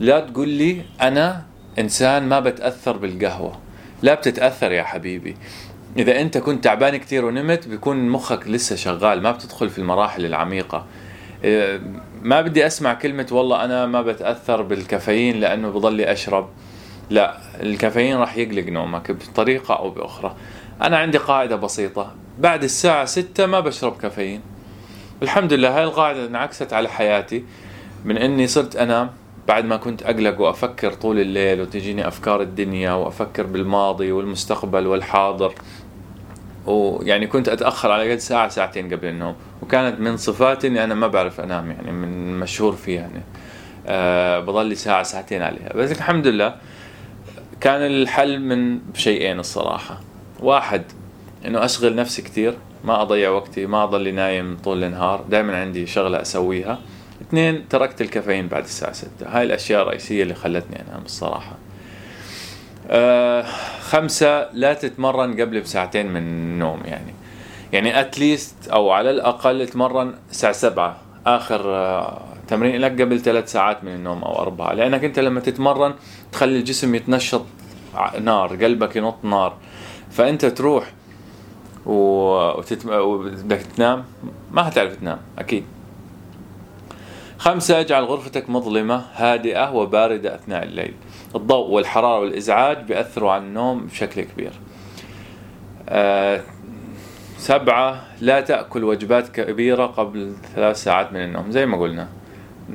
لا 0.00 0.20
تقول 0.20 0.48
لي 0.48 0.82
أنا 1.00 1.42
إنسان 1.78 2.28
ما 2.28 2.40
بتأثر 2.40 2.96
بالقهوة. 2.96 3.58
لا 4.02 4.14
بتتأثر 4.14 4.72
يا 4.72 4.82
حبيبي. 4.82 5.36
إذا 5.98 6.20
أنت 6.20 6.38
كنت 6.38 6.64
تعبان 6.64 6.96
كثير 6.96 7.24
ونمت 7.24 7.68
بيكون 7.68 8.08
مخك 8.08 8.48
لسه 8.48 8.76
شغال 8.76 9.22
ما 9.22 9.30
بتدخل 9.30 9.70
في 9.70 9.78
المراحل 9.78 10.26
العميقة. 10.26 10.86
إيه، 11.44 11.80
ما 12.22 12.40
بدي 12.40 12.66
أسمع 12.66 12.94
كلمة 12.94 13.26
والله 13.30 13.64
أنا 13.64 13.86
ما 13.86 14.02
بتأثر 14.02 14.62
بالكافيين 14.62 15.40
لأنه 15.40 15.70
بضلي 15.70 16.12
أشرب. 16.12 16.48
لا 17.10 17.36
الكافيين 17.60 18.16
راح 18.16 18.36
يقلق 18.36 18.68
نومك 18.68 19.10
بطريقة 19.10 19.74
أو 19.74 19.90
بأخرى. 19.90 20.36
أنا 20.82 20.96
عندي 20.96 21.18
قاعدة 21.18 21.56
بسيطة. 21.56 22.14
بعد 22.38 22.64
الساعة 22.64 23.04
ستة 23.04 23.46
ما 23.46 23.60
بشرب 23.60 23.96
كافيين. 23.96 24.40
الحمد 25.22 25.52
لله 25.52 25.78
هاي 25.78 25.84
القاعدة 25.84 26.26
انعكست 26.26 26.72
على 26.72 26.88
حياتي. 26.88 27.44
من 28.04 28.18
إني 28.18 28.46
صرت 28.46 28.76
أنام 28.76 29.10
بعد 29.48 29.64
ما 29.64 29.76
كنت 29.76 30.02
أقلق 30.02 30.40
وأفكر 30.40 30.92
طول 30.92 31.20
الليل 31.20 31.60
وتجيني 31.60 32.08
أفكار 32.08 32.42
الدنيا 32.42 32.92
وأفكر 32.92 33.46
بالماضي 33.46 34.12
والمستقبل 34.12 34.86
والحاضر. 34.86 35.54
ويعني 36.66 37.26
كنت 37.26 37.48
أتأخر 37.48 37.90
على 37.90 38.12
قد 38.12 38.18
ساعة 38.18 38.48
ساعتين 38.48 38.94
قبل 38.94 39.08
النوم. 39.08 39.34
وكانت 39.62 40.00
من 40.00 40.16
صفاتي 40.16 40.66
إني 40.66 40.84
أنا 40.84 40.94
ما 40.94 41.06
بعرف 41.06 41.40
أنام 41.40 41.70
يعني 41.70 41.92
من 41.92 42.40
مشهور 42.40 42.72
فيها 42.72 43.00
يعني 43.00 43.22
أه 43.86 44.40
بضل 44.40 44.66
لي 44.66 44.74
ساعة 44.74 45.02
ساعتين 45.02 45.42
عليها. 45.42 45.72
بس 45.74 45.92
الحمد 45.92 46.26
لله 46.26 46.54
كان 47.60 47.80
الحل 47.80 48.40
من 48.40 48.78
شيئين 48.94 49.40
الصراحة. 49.40 50.00
واحد 50.40 50.82
إنه 51.46 51.64
أشغل 51.64 51.94
نفسي 51.94 52.22
كثير 52.22 52.54
ما 52.84 53.02
أضيع 53.02 53.30
وقتي 53.30 53.66
ما 53.66 53.84
أضل 53.84 54.14
نايم 54.14 54.56
طول 54.64 54.84
النهار 54.84 55.24
دائما 55.30 55.60
عندي 55.60 55.86
شغلة 55.86 56.20
أسويها. 56.22 56.78
اثنين 57.22 57.68
تركت 57.68 58.00
الكافيين 58.00 58.48
بعد 58.48 58.64
الساعة 58.64 58.92
6 58.92 59.08
هاي 59.26 59.42
الأشياء 59.42 59.82
الرئيسية 59.82 60.22
اللي 60.22 60.34
خلتني 60.34 60.82
أنام 60.88 61.02
الصراحة. 61.04 61.56
آه 62.90 63.42
خمسة 63.80 64.52
لا 64.52 64.74
تتمرن 64.74 65.40
قبل 65.40 65.60
بساعتين 65.60 66.06
من 66.06 66.22
النوم 66.22 66.80
يعني. 66.84 67.14
يعني 67.72 68.00
اتليست 68.00 68.68
أو 68.68 68.90
على 68.90 69.10
الأقل 69.10 69.62
اتمرن 69.62 70.14
الساعة 70.30 70.52
سبعة 70.52 70.96
آخر 71.26 71.74
آه 71.74 72.22
تمرين 72.48 72.80
لك 72.80 73.00
قبل 73.00 73.20
ثلاث 73.20 73.52
ساعات 73.52 73.84
من 73.84 73.94
النوم 73.94 74.24
أو 74.24 74.38
أربعة. 74.38 74.72
لأنك 74.72 75.04
أنت 75.04 75.18
لما 75.18 75.40
تتمرن 75.40 75.94
تخلي 76.32 76.58
الجسم 76.58 76.94
يتنشط 76.94 77.44
نار 78.20 78.64
قلبك 78.64 78.96
ينط 78.96 79.24
نار. 79.24 79.56
فأنت 80.10 80.44
تروح 80.44 80.92
وتتم... 81.86 82.90
وبدك 82.92 83.62
تنام 83.76 84.04
ما 84.50 84.68
هتعرف 84.68 84.96
تنام 84.96 85.18
أكيد. 85.38 85.64
خمسة 87.38 87.80
اجعل 87.80 88.04
غرفتك 88.04 88.50
مظلمة 88.50 89.04
هادئة 89.14 89.72
وباردة 89.72 90.34
أثناء 90.34 90.62
الليل. 90.62 90.94
الضوء 91.34 91.70
والحرارة 91.70 92.20
والإزعاج 92.20 92.78
بيأثروا 92.78 93.30
على 93.30 93.42
النوم 93.42 93.86
بشكل 93.86 94.22
كبير. 94.22 94.52
أه 95.88 96.40
سبعة 97.38 98.04
لا 98.20 98.40
تأكل 98.40 98.84
وجبات 98.84 99.28
كبيرة 99.28 99.86
قبل 99.86 100.34
ثلاث 100.54 100.82
ساعات 100.82 101.12
من 101.12 101.20
النوم 101.20 101.50
زي 101.50 101.66
ما 101.66 101.80
قلنا. 101.80 102.08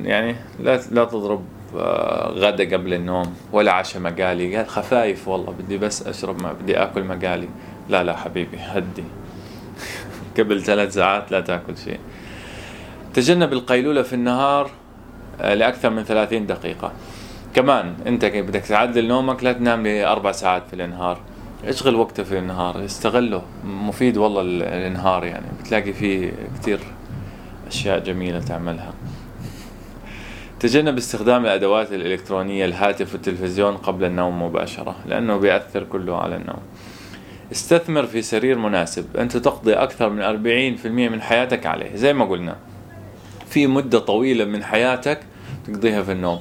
يعني 0.02 0.36
لا 0.60 0.80
لا 0.90 1.04
تضرب 1.04 1.44
آه، 1.76 2.28
غدا 2.28 2.76
قبل 2.76 2.94
النوم 2.94 3.34
ولا 3.52 3.72
عشاء 3.72 4.02
مقالي. 4.02 4.56
قال 4.56 4.68
خفايف 4.68 5.28
والله 5.28 5.52
بدي 5.52 5.78
بس 5.78 6.06
أشرب 6.06 6.42
ما 6.42 6.52
بدي 6.52 6.76
أكل 6.82 7.04
مقالي. 7.04 7.48
لا 7.88 8.04
لا 8.04 8.16
حبيبي 8.16 8.56
هدي. 8.58 9.04
قبل 10.38 10.62
ثلاث 10.62 10.94
ساعات 10.94 11.32
لا 11.32 11.40
تأكل 11.40 11.78
شيء. 11.78 11.98
تجنب 13.14 13.52
القيلولة 13.52 14.02
في 14.02 14.12
النهار 14.12 14.70
آه، 15.40 15.54
لأكثر 15.54 15.90
من 15.90 16.04
30 16.04 16.46
دقيقة. 16.46 16.92
كمان 17.54 17.94
انت 18.06 18.24
بدك 18.24 18.60
تعدل 18.60 19.06
نومك 19.08 19.44
لا 19.44 19.52
تنام 19.52 19.82
لي 19.82 20.04
أربع 20.04 20.32
ساعات 20.32 20.62
في 20.70 20.84
النهار 20.84 21.20
اشغل 21.64 21.94
وقته 21.94 22.22
في 22.22 22.38
النهار 22.38 22.84
استغله. 22.84 23.42
مفيد 23.64 24.16
والله 24.16 24.42
النهار 24.86 25.24
يعني. 25.24 25.46
بتلاقي 25.60 25.92
فيه 25.92 26.32
كتير 26.60 26.80
أشياء 27.66 27.98
جميلة 27.98 28.40
تعملها. 28.40 28.92
تجنب 30.60 30.96
استخدام 30.96 31.44
الأدوات 31.44 31.92
الإلكترونية 31.92 32.64
الهاتف 32.64 33.12
والتلفزيون 33.12 33.76
قبل 33.76 34.04
النوم 34.04 34.42
مباشرة 34.42 34.96
لأنه 35.06 35.36
بيأثر 35.36 35.84
كله 35.84 36.16
على 36.16 36.36
النوم. 36.36 36.62
استثمر 37.52 38.06
في 38.06 38.22
سرير 38.22 38.58
مناسب. 38.58 39.16
أنت 39.16 39.36
تقضي 39.36 39.74
أكثر 39.74 40.10
من 40.10 40.22
40% 40.22 40.86
من 40.86 41.22
حياتك 41.22 41.66
عليه 41.66 41.96
زي 41.96 42.12
ما 42.12 42.24
قلنا. 42.24 42.56
في 43.46 43.66
مدة 43.66 43.98
طويلة 43.98 44.44
من 44.44 44.64
حياتك 44.64 45.20
تقضيها 45.66 46.02
في 46.02 46.12
النوم. 46.12 46.40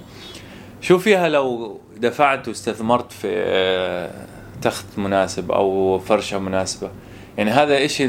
شو 0.81 0.97
فيها 0.97 1.29
لو 1.29 1.79
دفعت 1.97 2.47
واستثمرت 2.47 3.11
في 3.11 3.27
آه، 3.33 4.11
تخت 4.61 4.85
مناسب 4.97 5.51
أو 5.51 5.99
فرشة 5.99 6.39
مناسبة؟ 6.39 6.89
يعني 7.37 7.51
هذا 7.51 7.85
إشي 7.85 8.07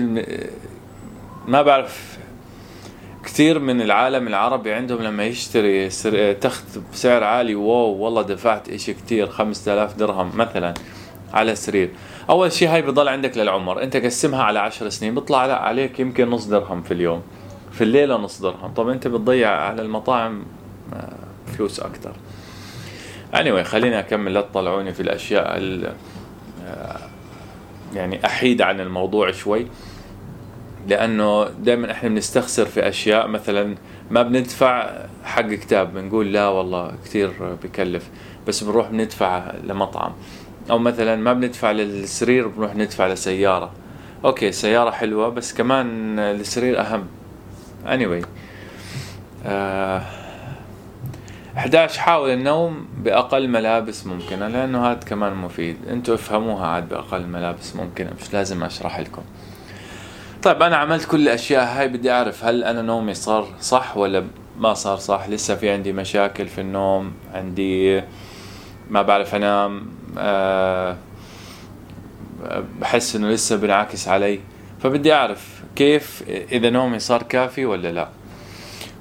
ما 1.48 1.62
بعرف. 1.62 2.18
كثير 3.24 3.58
من 3.58 3.80
العالم 3.80 4.28
العربي 4.28 4.72
عندهم 4.72 5.02
لما 5.02 5.24
يشتري 5.24 5.88
تخت 6.34 6.64
بسعر 6.92 7.24
عالي 7.24 7.54
واو 7.54 7.92
والله 7.92 8.22
دفعت 8.22 8.68
إشي 8.68 8.94
كثير 8.94 9.26
5000 9.26 9.96
درهم 9.96 10.30
مثلا 10.34 10.74
على 11.32 11.54
سرير. 11.54 11.90
أول 12.30 12.52
شيء 12.52 12.68
هاي 12.68 12.82
بضل 12.82 13.08
عندك 13.08 13.36
للعمر. 13.36 13.82
أنت 13.82 13.96
قسمها 13.96 14.42
على 14.42 14.58
عشر 14.58 14.88
سنين 14.88 15.14
بيطلع 15.14 15.38
عليك 15.38 16.00
يمكن 16.00 16.30
نص 16.30 16.46
درهم 16.46 16.82
في 16.82 16.94
اليوم. 16.94 17.22
في 17.72 17.84
الليلة 17.84 18.16
نص 18.16 18.40
درهم. 18.40 18.74
طب 18.74 18.88
أنت 18.88 19.08
بتضيع 19.08 19.50
على 19.50 19.82
المطاعم 19.82 20.44
آه، 20.94 21.12
فلوس 21.46 21.80
أكثر. 21.80 22.12
Anyway 23.34 23.62
خليني 23.62 23.98
أكمل. 23.98 24.34
لا 24.34 24.40
تطلعوني 24.40 24.92
في 24.92 25.00
الأشياء 25.00 25.58
آه، 26.66 26.96
يعني 27.94 28.26
أحيد 28.26 28.62
عن 28.62 28.80
الموضوع 28.80 29.30
شوي. 29.30 29.66
لأنه 30.88 31.44
دائما 31.44 31.90
إحنا 31.90 32.08
بنستخسر 32.08 32.66
في 32.66 32.88
أشياء. 32.88 33.26
مثلا 33.26 33.74
ما 34.10 34.22
بندفع 34.22 34.90
حق 35.24 35.48
كتاب 35.48 35.94
بنقول 35.94 36.32
لا 36.32 36.48
والله 36.48 36.92
كثير 37.04 37.32
بكلف 37.64 38.08
بس 38.48 38.64
بنروح 38.64 38.88
بندفع 38.88 39.52
لمطعم. 39.64 40.12
أو 40.70 40.78
مثلا 40.78 41.16
ما 41.16 41.32
بندفع 41.32 41.70
للسرير 41.70 42.46
بنروح 42.48 42.76
ندفع 42.76 43.06
لسيارة. 43.06 43.72
أوكي 44.24 44.52
سيارة 44.52 44.90
حلوة 44.90 45.28
بس 45.28 45.54
كمان 45.54 46.18
السرير 46.18 46.80
أهم. 46.80 47.06
Anyway 47.86 48.26
آه 49.46 50.02
11 51.56 52.00
حاول 52.00 52.30
النوم 52.30 52.86
بأقل 52.98 53.48
ملابس 53.48 54.06
ممكنة 54.06 54.48
لأنه 54.48 54.86
هذا 54.86 55.00
كمان 55.00 55.34
مفيد. 55.34 55.76
أنتوا 55.90 56.14
افهموها 56.14 56.66
عاد 56.66 56.88
بأقل 56.88 57.26
ملابس 57.26 57.76
ممكنة 57.76 58.10
مش 58.20 58.32
لازم 58.32 58.64
أشرح 58.64 59.00
لكم. 59.00 59.22
طيب 60.42 60.62
أنا 60.62 60.76
عملت 60.76 61.04
كل 61.04 61.20
الأشياء 61.22 61.64
هاي 61.64 61.88
بدي 61.88 62.10
أعرف 62.12 62.44
هل 62.44 62.64
أنا 62.64 62.82
نومي 62.82 63.14
صار 63.14 63.46
صح 63.60 63.96
ولا 63.96 64.24
ما 64.58 64.74
صار 64.74 64.96
صح. 64.96 65.28
لسه 65.28 65.54
في 65.54 65.70
عندي 65.70 65.92
مشاكل 65.92 66.48
في 66.48 66.60
النوم 66.60 67.12
عندي 67.34 68.02
ما 68.90 69.02
بعرف 69.02 69.34
أنام 69.34 69.86
أه 70.18 70.96
بحس 72.80 73.16
إنه 73.16 73.28
لسه 73.28 73.56
بنعكس 73.56 74.08
علي. 74.08 74.40
فبدي 74.82 75.12
أعرف 75.12 75.62
كيف 75.76 76.24
إذا 76.28 76.70
نومي 76.70 76.98
صار 76.98 77.22
كافي 77.22 77.64
ولا 77.66 77.92
لا. 77.92 78.08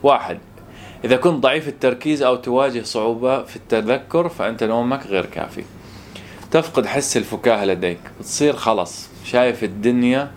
واحد 0.04 0.38
إذا 1.04 1.16
كنت 1.16 1.44
ضعيف 1.44 1.68
التركيز 1.68 2.22
أو 2.24 2.36
تواجه 2.36 2.84
صعوبة 2.84 3.44
في 3.44 3.56
التذكر 3.56 4.30
فأنت 4.30 4.64
نومك 4.64 5.08
غير 5.08 5.26
كافي. 5.26 5.64
تفقد 6.52 6.86
حس 6.86 7.18
الفكاهة 7.18 7.66
لديك. 7.66 8.00
بتصير 8.20 8.56
خلص 8.56 9.10
شايف 9.26 9.64
الدنيا 9.64 10.32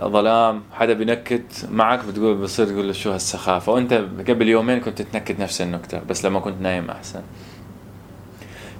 ظلام 0.00 0.62
حدا 0.72 0.92
بينكت 0.92 1.68
معك 1.70 2.04
بتقول 2.04 2.34
بصير 2.36 2.66
تقول 2.66 2.86
له 2.86 2.92
شو 2.92 3.10
هالسخافة. 3.10 3.72
وأنت 3.72 3.92
قبل 4.28 4.48
يومين 4.48 4.80
كنت 4.80 5.02
تنكت 5.02 5.40
نفس 5.40 5.60
النكتة 5.60 6.00
بس 6.08 6.24
لما 6.24 6.40
كنت 6.40 6.60
نايم 6.60 6.90
أحسن. 6.90 7.22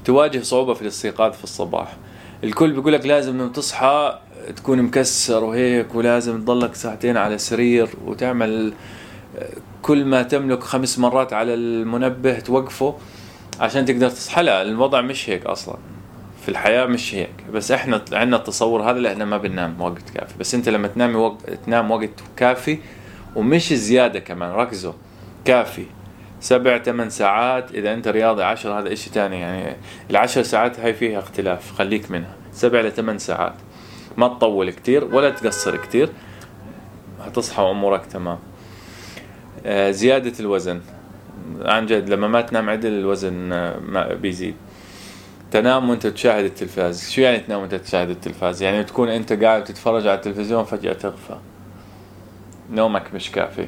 تواجه 0.04 0.42
صعوبة 0.42 0.74
في 0.74 0.82
الاستيقاظ 0.82 1.32
في 1.32 1.44
الصباح. 1.44 1.96
الكل 2.44 2.72
بيقول 2.72 2.92
لك 2.92 3.06
لازم 3.06 3.52
تصحى 3.52 4.18
تكون 4.56 4.82
مكسر 4.82 5.44
وهيك 5.44 5.94
ولازم 5.94 6.40
تضلك 6.40 6.74
ساعتين 6.74 7.16
على 7.16 7.34
السرير 7.34 7.88
وتعمل 8.06 8.72
كل 9.84 10.04
ما 10.04 10.22
تملك 10.22 10.62
خمس 10.62 10.98
مرات 10.98 11.32
على 11.32 11.54
المنبه 11.54 12.40
توقفه 12.40 12.96
عشان 13.60 13.84
تقدر 13.84 14.10
تصحى 14.10 14.42
لا 14.42 14.62
الوضع 14.62 15.00
مش 15.00 15.30
هيك 15.30 15.46
أصلا. 15.46 15.76
في 16.42 16.48
الحياة 16.48 16.86
مش 16.86 17.14
هيك. 17.14 17.30
بس 17.52 17.70
إحنا 17.70 18.04
عندنا 18.12 18.36
التصور 18.36 18.90
هذا 18.90 18.98
لأننا 18.98 19.24
ما 19.24 19.36
بننام 19.36 19.80
وقت 19.80 20.10
كافي. 20.14 20.38
بس 20.40 20.54
أنت 20.54 20.68
لما 20.68 20.88
تنام 20.88 21.16
وقت 21.16 21.50
تنام 21.66 21.90
وقت 21.90 22.10
كافي 22.36 22.78
ومش 23.36 23.72
زيادة 23.72 24.18
كمان 24.18 24.50
ركزوا. 24.50 24.92
كافي. 25.44 25.86
سبع 26.40 26.78
ثمان 26.78 27.10
ساعات. 27.10 27.74
إذا 27.74 27.94
أنت 27.94 28.08
رياضي 28.08 28.42
عشر 28.42 28.78
هذا 28.78 28.92
إشي 28.92 29.10
تاني. 29.10 29.40
يعني 29.40 29.76
العشر 30.10 30.42
ساعات 30.42 30.80
هاي 30.80 30.94
فيها 30.94 31.18
اختلاف 31.18 31.72
خليك 31.72 32.10
منها. 32.10 32.34
سبع 32.52 32.80
لثمان 32.80 33.18
ساعات. 33.18 33.54
ما 34.16 34.28
تطول 34.28 34.70
كتير 34.70 35.04
ولا 35.04 35.30
تقصر 35.30 35.76
كتير. 35.76 36.08
هتصحى 37.26 37.62
وامورك 37.62 38.06
تمام. 38.06 38.38
زيادة 39.90 40.32
الوزن. 40.40 40.80
عن 41.62 41.86
جد 41.86 42.08
لما 42.08 42.28
ما 42.28 42.40
تنام 42.40 42.70
عدل 42.70 42.92
الوزن 42.92 43.52
آه، 43.52 43.78
ما 43.78 44.14
بيزيد. 44.14 44.54
تنام 45.50 45.90
وانت 45.90 46.06
تشاهد 46.06 46.44
التلفاز. 46.44 47.10
شو 47.10 47.20
يعني 47.20 47.38
تنام 47.38 47.60
وانت 47.60 47.74
تشاهد 47.74 48.10
التلفاز؟ 48.10 48.62
يعني 48.62 48.84
تكون 48.84 49.08
انت 49.08 49.32
قاعد 49.32 49.64
تتفرج 49.64 50.06
على 50.06 50.16
التلفزيون 50.16 50.64
فجأة 50.64 50.92
تغفى. 50.92 51.36
نومك 52.70 53.14
مش 53.14 53.30
كافي. 53.30 53.66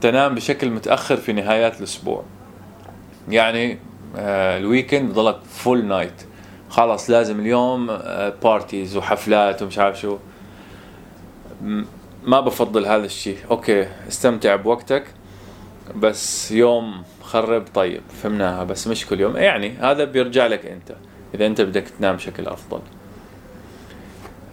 تنام 0.00 0.34
بشكل 0.34 0.70
متأخر 0.70 1.16
في 1.16 1.32
نهايات 1.32 1.78
الأسبوع. 1.78 2.24
يعني 3.28 3.78
آه 4.16 4.58
ال 4.58 4.64
weekend 4.64 5.10
بضلك 5.10 5.36
full 5.50 5.84
night 5.84 6.22
خلاص 6.70 7.10
لازم 7.10 7.40
اليوم 7.40 7.90
آه 7.90 8.32
parties 8.42 8.96
وحفلات 8.96 9.62
ومش 9.62 9.78
عارف 9.78 10.00
شو. 10.00 10.18
ما 12.24 12.40
بفضل 12.40 12.86
هذا 12.86 13.04
الشيء. 13.04 13.38
okay 13.50 13.88
استمتع 14.08 14.56
بوقتك 14.56 15.04
بس 15.96 16.52
يوم 16.52 17.02
خرب 17.22 17.64
طيب 17.74 18.02
فهمناها 18.22 18.64
بس 18.64 18.86
مش 18.88 19.06
كل 19.06 19.20
يوم. 19.20 19.36
يعني 19.36 19.76
هذا 19.76 20.04
بيرجع 20.04 20.46
لك 20.46 20.66
أنت 20.66 20.92
إذا 21.34 21.46
أنت 21.46 21.60
بدك 21.60 21.84
تنام 21.98 22.16
بشكل 22.16 22.46
أفضل. 22.46 22.80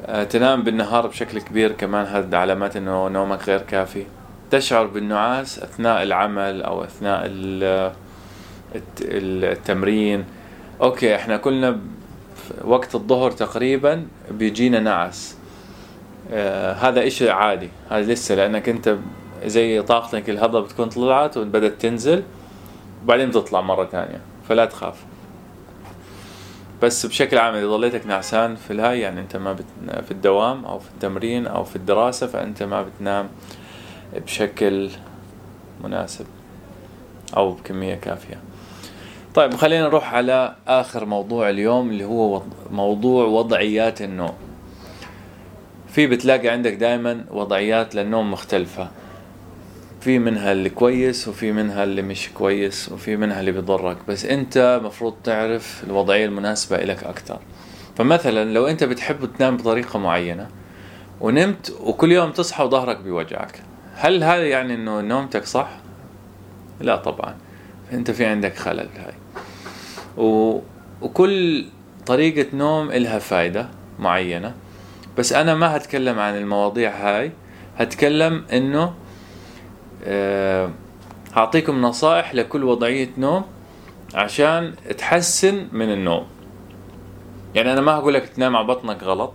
آه، 0.06 0.24
تنام 0.24 0.63
بالنهار 0.63 1.08
بشكل 1.08 1.42
كبير 1.42 1.72
كمان 1.72 2.06
هذا 2.06 2.38
علامات 2.38 2.75
إنه 2.75 3.08
نومك 3.08 3.50
غير 3.50 3.62
كافي. 3.62 4.06
تشعر 4.51 4.86
بالنعاس 4.86 5.60
أثناء 5.60 6.04
العمل 6.04 6.62
أو 6.62 6.84
أثناء 6.84 7.22
التمرين. 9.01 10.25
okay 10.82 11.15
إحنا 11.16 11.38
كلنا 11.38 11.80
وقت 12.63 12.96
الظهر 12.96 13.32
تقريبا 13.32 14.08
بيجينا 14.32 14.80
نعس. 14.80 15.38
هذا 16.74 17.08
إشي 17.08 17.30
عادي. 17.30 17.70
هذا 17.90 18.14
لسه 18.14 18.36
لأنك 18.36 18.70
أنت 18.70 18.98
زي 19.46 19.82
طاقتك 19.82 20.30
الهضة 20.30 20.60
بتكون 20.60 20.90
طلعت 20.90 21.38
وبدت 21.38 21.82
تنزل 21.82 22.24
وبعدين 23.04 23.30
بتطلع 23.30 23.62
مرة 23.62 23.86
ثانية 23.86 24.22
فلا 24.50 24.66
تخاف. 24.66 24.96
بس 26.84 27.06
بشكل 27.06 27.38
عام 27.38 27.56
إذا 27.56 27.68
ضليتك 27.68 28.08
نعسان 28.08 28.56
في 28.56 28.74
الهاي 28.74 29.00
يعني 29.00 29.22
أنت 29.22 29.38
ما 29.38 29.54
بت... 29.54 29.66
في 30.06 30.12
الدوام 30.12 30.66
أو 30.66 30.80
في 30.80 30.90
التمرين 30.90 31.48
أو 31.48 31.64
في 31.64 31.76
الدراسة 31.76 32.28
فأنت 32.28 32.64
ما 32.64 32.84
بتنام 32.84 33.28
بشكل 34.16 34.90
مناسب 35.84 36.26
أو 37.38 37.52
بكمية 37.52 37.96
كافية. 37.96 38.40
طيب 39.36 39.54
خلينا 39.54 39.84
نروح 39.84 40.14
على 40.14 40.56
آخر 40.68 41.06
موضوع 41.06 41.50
اليوم 41.50 41.90
اللي 41.90 42.06
هو 42.06 42.42
موضوع 42.72 43.26
وضعيات 43.26 44.02
النوم. 44.02 44.34
في 45.91 46.07
بتلاقي 46.07 46.50
عندك 46.50 46.74
دائما 46.74 47.25
وضعيات 47.31 47.95
للنوم 47.95 48.31
مختلفة. 48.31 48.89
في 50.01 50.19
منها 50.19 50.51
اللي 50.51 50.69
كويس 50.69 51.27
وفي 51.27 51.51
منها 51.51 51.83
اللي 51.83 52.01
مش 52.01 52.29
كويس 52.29 52.91
وفي 52.91 53.17
منها 53.17 53.39
اللي 53.39 53.51
بيضرك. 53.51 53.98
بس 54.07 54.25
أنت 54.25 54.81
مفروض 54.83 55.13
تعرف 55.24 55.83
الوضعية 55.88 56.25
المناسبة 56.25 56.77
لك 56.77 57.03
أكثر 57.03 57.39
فمثلا 57.98 58.53
لو 58.53 58.67
أنت 58.67 58.83
بتحب 58.83 59.29
تنام 59.38 59.57
بطريقة 59.57 60.00
معينة 60.00 60.48
ونمت 61.21 61.75
وكل 61.83 62.12
يوم 62.12 62.31
تصحى 62.31 62.63
وظهرك 62.63 62.98
بيوجعك. 62.98 63.62
هل 63.95 64.24
هذا 64.24 64.48
يعني 64.48 64.74
إنه 64.74 65.01
نومتك 65.01 65.45
صح؟ 65.45 65.69
لا 66.79 66.95
طبعا. 66.95 67.36
أنت 67.93 68.12
في 68.12 68.25
عندك 68.25 68.55
خلل 68.55 68.89
هاي. 68.98 69.13
و... 70.17 70.60
وكل 71.01 71.65
طريقة 72.05 72.57
نوم 72.57 72.91
إلها 72.91 73.19
فايدة 73.19 73.67
معينة. 74.00 74.53
بس 75.18 75.34
أنا 75.34 75.56
ما 75.56 75.77
هتكلم 75.77 76.20
عن 76.20 76.38
المواضيع 76.38 76.91
هاي. 76.91 77.32
هتكلم 77.77 78.46
إنه 78.53 78.94
أه 80.03 80.72
هعطيكم 81.34 81.82
نصائح 81.82 82.36
لكل 82.36 82.63
وضعية 82.63 83.10
نوم 83.18 83.46
عشان 84.13 84.74
تحسن 84.98 85.68
من 85.72 85.91
النوم. 85.91 86.27
يعني 87.56 87.74
أنا 87.74 87.82
ما 87.82 87.91
هقول 87.91 88.13
لك 88.13 88.30
تنام 88.30 88.56
على 88.56 88.68
بطنك 88.68 89.03
غلط. 89.03 89.34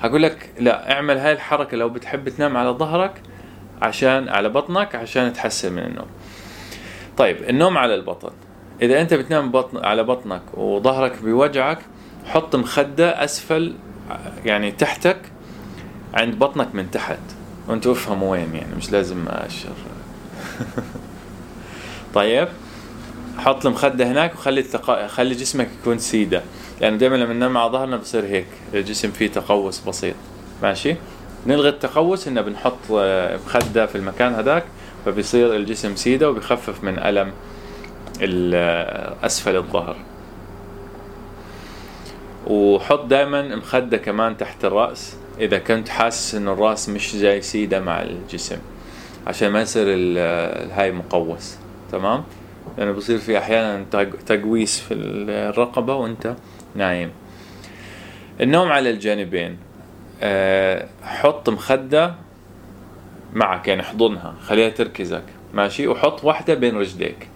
هقول 0.00 0.22
لك 0.22 0.50
لا 0.58 0.92
اعمل 0.92 1.18
هاي 1.18 1.32
الحركة 1.32 1.76
لو 1.76 1.88
بتحب 1.88 2.28
تنام 2.28 2.56
على 2.56 2.70
ظهرك 2.70 3.22
عشان 3.82 4.28
على 4.28 4.48
بطنك 4.48 4.94
عشان 4.94 5.32
تحسن 5.32 5.72
من 5.72 5.82
النوم. 5.82 6.06
طيب 7.16 7.36
النوم 7.48 7.78
على 7.78 7.94
البطن. 7.94 8.30
إذا 8.82 9.00
أنت 9.00 9.14
بتنام 9.14 9.50
بطن 9.50 9.84
على 9.84 10.04
بطنك 10.04 10.42
وظهرك 10.54 11.22
بيوجعك 11.22 11.78
حط 12.26 12.56
مخدة 12.56 13.24
أسفل 13.24 13.74
يعني 14.44 14.72
تحتك 14.72 15.20
عند 16.14 16.38
بطنك 16.38 16.74
من 16.74 16.90
تحت. 16.90 17.18
وانتوا 17.68 17.92
افهموا 17.92 18.32
وين 18.32 18.54
يعني 18.54 18.74
مش 18.76 18.92
لازم 18.92 19.24
أشر. 19.28 19.74
طيب 22.14 22.48
حط 23.38 23.66
المخدة 23.66 24.10
هناك 24.12 24.34
وخلي 24.34 24.60
التق... 24.60 25.06
خلي 25.06 25.34
جسمك 25.34 25.68
يكون 25.80 25.98
سيدة. 25.98 26.42
لأنه 26.80 26.96
دائما 26.96 27.16
لما 27.16 27.32
ننام 27.32 27.58
على 27.58 27.72
ظهرنا 27.72 27.96
بصير 27.96 28.24
هيك 28.24 28.46
الجسم 28.74 29.10
فيه 29.10 29.26
تقوس 29.26 29.80
بسيط. 29.80 30.14
ماشي؟ 30.62 30.96
نلغي 31.46 31.68
التقوس 31.68 32.28
إن 32.28 32.42
بنحط 32.42 32.78
مخدة 33.46 33.86
في 33.86 33.94
المكان 33.94 34.34
هذاك 34.34 34.64
فبيصير 35.04 35.56
الجسم 35.56 35.96
سيدة 35.96 36.30
وبيخفف 36.30 36.84
من 36.84 36.98
ألم 36.98 37.32
أسفل 39.24 39.56
الظهر. 39.56 39.96
وحط 42.46 43.04
دائما 43.04 43.56
مخدة 43.56 43.96
كمان 43.96 44.36
تحت 44.36 44.64
الرأس. 44.64 45.16
إذا 45.40 45.58
كنت 45.58 45.88
حاسس 45.88 46.34
إنه 46.34 46.52
الرأس 46.52 46.88
مش 46.88 47.16
جاي 47.16 47.42
سيدة 47.42 47.80
مع 47.80 48.02
الجسم 48.02 48.58
عشان 49.26 49.48
ما 49.48 49.60
يصير 49.60 49.84
الهاي 49.88 50.92
مقوس. 50.92 51.58
تمام؟ 51.92 52.24
لأنه 52.78 52.92
بصير 52.92 53.18
في 53.18 53.38
أحيانا 53.38 53.84
تقويس 54.26 54.80
في 54.80 54.94
الرقبة 54.94 55.94
وأنت 55.94 56.34
نايم. 56.74 57.10
النوم 58.40 58.72
على 58.72 58.90
الجانبين. 58.90 59.58
أه 60.22 60.88
حط 61.02 61.50
مخدة 61.50 62.14
معك 63.32 63.68
يعني 63.68 63.80
احضنها 63.82 64.34
خليها 64.46 64.68
تركزك. 64.68 65.24
ماشي؟ 65.54 65.88
وحط 65.88 66.24
واحدة 66.24 66.54
بين 66.54 66.76
رجليك. 66.76 67.28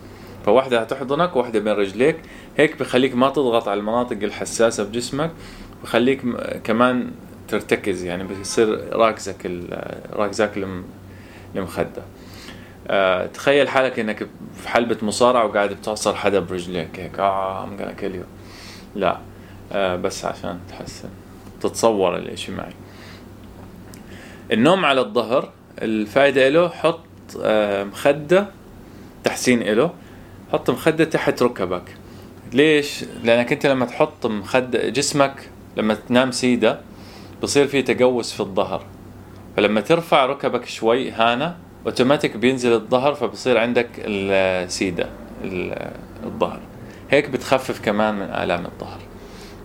فواحدة 0.47 0.81
هتحضنك 0.81 1.37
وواحدة 1.37 1.59
بين 1.59 1.73
رجليك. 1.73 2.17
هيك 2.59 2.79
بخليك 2.79 3.15
ما 3.15 3.29
تضغط 3.31 3.69
على 3.69 3.81
المناطق 3.81 4.19
الحساسة 4.23 4.85
بجسمك 4.85 5.31
بخليك 5.83 6.23
كمان 6.65 7.11
ترتكز 7.49 8.05
يعني 8.05 8.25
بيصير 8.25 8.97
راكزك 8.97 9.51
راكزك 10.13 10.69
المخدة. 11.55 12.03
أه 12.89 13.27
تخيل 13.27 13.69
حالك 13.69 13.99
إنك 13.99 14.29
في 14.57 14.69
حلبة 14.69 14.97
مصارعة 15.03 15.47
وقاعد 15.47 15.73
بتعصر 15.73 16.15
حدا 16.15 16.41
برجليك 16.41 17.01
هيك 17.01 17.19
آه 17.19 17.65
ام 17.65 17.95
لا 18.95 19.19
أه 19.73 19.97
بس 19.97 20.25
عشان 20.25 20.59
تحسن 20.69 21.09
تتصور 21.61 22.17
الإشي 22.17 22.53
معي. 22.53 22.73
النوم 24.53 24.85
على 24.85 25.01
الظهر 25.01 25.53
الفائدة 25.83 26.49
له 26.49 26.69
حط 26.69 27.01
أه 27.43 27.85
مخدة 27.85 28.47
تحسين 29.25 29.63
له 29.63 29.91
حط 30.53 30.71
مخدة 30.71 31.05
تحت 31.05 31.43
ركبك. 31.43 31.98
ليش؟ 32.53 33.05
لأنك 33.25 33.53
أنت 33.53 33.67
لما 33.67 33.87
تحط 33.87 34.27
مخدة 34.27 34.89
جسمك 34.89 35.51
لما 35.77 35.95
تنام 35.95 36.31
سيدة 36.31 36.81
بصير 37.43 37.67
في 37.67 37.83
تقوس 37.83 38.33
في 38.33 38.41
الظهر. 38.41 38.85
فلما 39.57 39.81
ترفع 39.81 40.27
ركبك 40.27 40.65
شوي 40.65 41.11
هانا 41.11 41.57
اوتوماتيك 41.87 42.37
بينزل 42.37 42.73
الظهر 42.73 43.15
فبصير 43.15 43.59
عندك 43.59 43.89
السيدة 43.99 45.09
الظهر. 46.25 46.61
هيك 47.11 47.31
بتخفف 47.31 47.85
كمان 47.85 48.15
من 48.15 48.23
آلام 48.23 48.67
الظهر. 48.67 49.01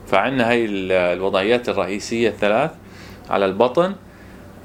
فعندنا 0.08 0.50
هاي 0.50 0.66
الوضعيات 1.14 1.70
الرئيسية 1.70 2.30
الثلاث 2.30 2.72
على 3.30 3.46
البطن. 3.46 3.96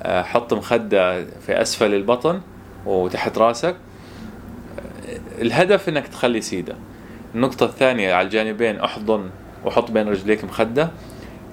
حط 0.06 0.54
مخدة 0.54 1.24
في 1.24 1.62
أسفل 1.62 1.94
البطن 1.94 2.40
وتحت 2.86 3.38
راسك. 3.38 3.76
الهدف 5.40 5.88
إنك 5.88 6.08
تخلي 6.08 6.40
سيدة. 6.40 6.76
النقطة 7.38 7.66
الثانية 7.66 8.14
على 8.14 8.26
الجانبين 8.26 8.80
أحضن 8.80 9.30
وحط 9.64 9.90
بين 9.90 10.08
رجليك 10.08 10.44
مخدة. 10.44 10.90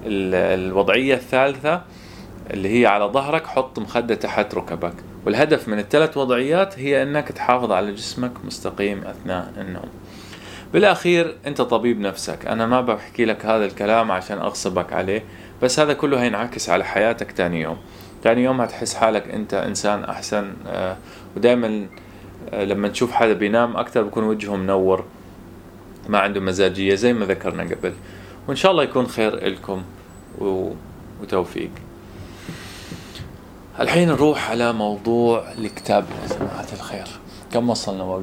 الوضعية 0.06 1.14
الثالثة 1.14 1.82
اللي 2.50 2.80
هي 2.80 2.86
على 2.86 3.04
ظهرك 3.04 3.46
حط 3.46 3.78
مخدة 3.78 4.14
تحت 4.14 4.54
ركبك. 4.54 4.92
والهدف 5.26 5.68
من 5.68 5.78
الثلاث 5.78 6.16
وضعيات 6.16 6.78
هي 6.78 7.02
إنك 7.02 7.28
تحافظ 7.28 7.72
على 7.72 7.92
جسمك 7.92 8.30
مستقيم 8.44 9.04
أثناء 9.04 9.52
النوم. 9.56 9.88
بالأخير 10.72 11.34
أنت 11.46 11.60
طبيب 11.62 12.00
نفسك. 12.00 12.46
أنا 12.46 12.66
ما 12.66 12.80
بحكي 12.80 13.24
لك 13.24 13.46
هذا 13.46 13.64
الكلام 13.64 14.12
عشان 14.12 14.38
أغصبك 14.38 14.92
عليه 14.92 15.22
بس 15.62 15.80
هذا 15.80 15.92
كله 15.92 16.22
هينعكس 16.22 16.70
على 16.70 16.84
حياتك 16.84 17.32
تاني 17.32 17.60
يوم. 17.60 17.76
تاني 18.22 18.44
يوم 18.44 18.60
هتحس 18.60 18.94
حالك 18.94 19.28
أنت 19.28 19.54
إنسان 19.54 20.04
أحسن 20.04 20.52
ودائما 21.36 21.86
لما 22.52 22.88
تشوف 22.88 23.12
حدا 23.12 23.32
بينام 23.32 23.76
أكثر 23.76 24.02
بكون 24.02 24.24
وجهه 24.24 24.56
منور. 24.56 25.04
ما 26.08 26.18
عنده 26.18 26.40
مزاجية 26.40 26.94
زي 26.94 27.12
ما 27.12 27.26
ذكرنا 27.26 27.62
قبل. 27.62 27.92
وإن 28.48 28.56
شاء 28.56 28.72
الله 28.72 28.82
يكون 28.82 29.06
خير 29.06 29.48
لكم 29.48 29.82
وتوفيق. 31.22 31.70
الحين 33.80 34.08
نروح 34.08 34.50
على 34.50 34.72
موضوع 34.72 35.52
الكتاب 35.52 36.04
يا 36.22 36.36
جماعة 36.36 36.66
الخير. 36.72 37.06
كم 37.52 37.70
وصلنا 37.70 38.04
وقت؟ 38.04 38.22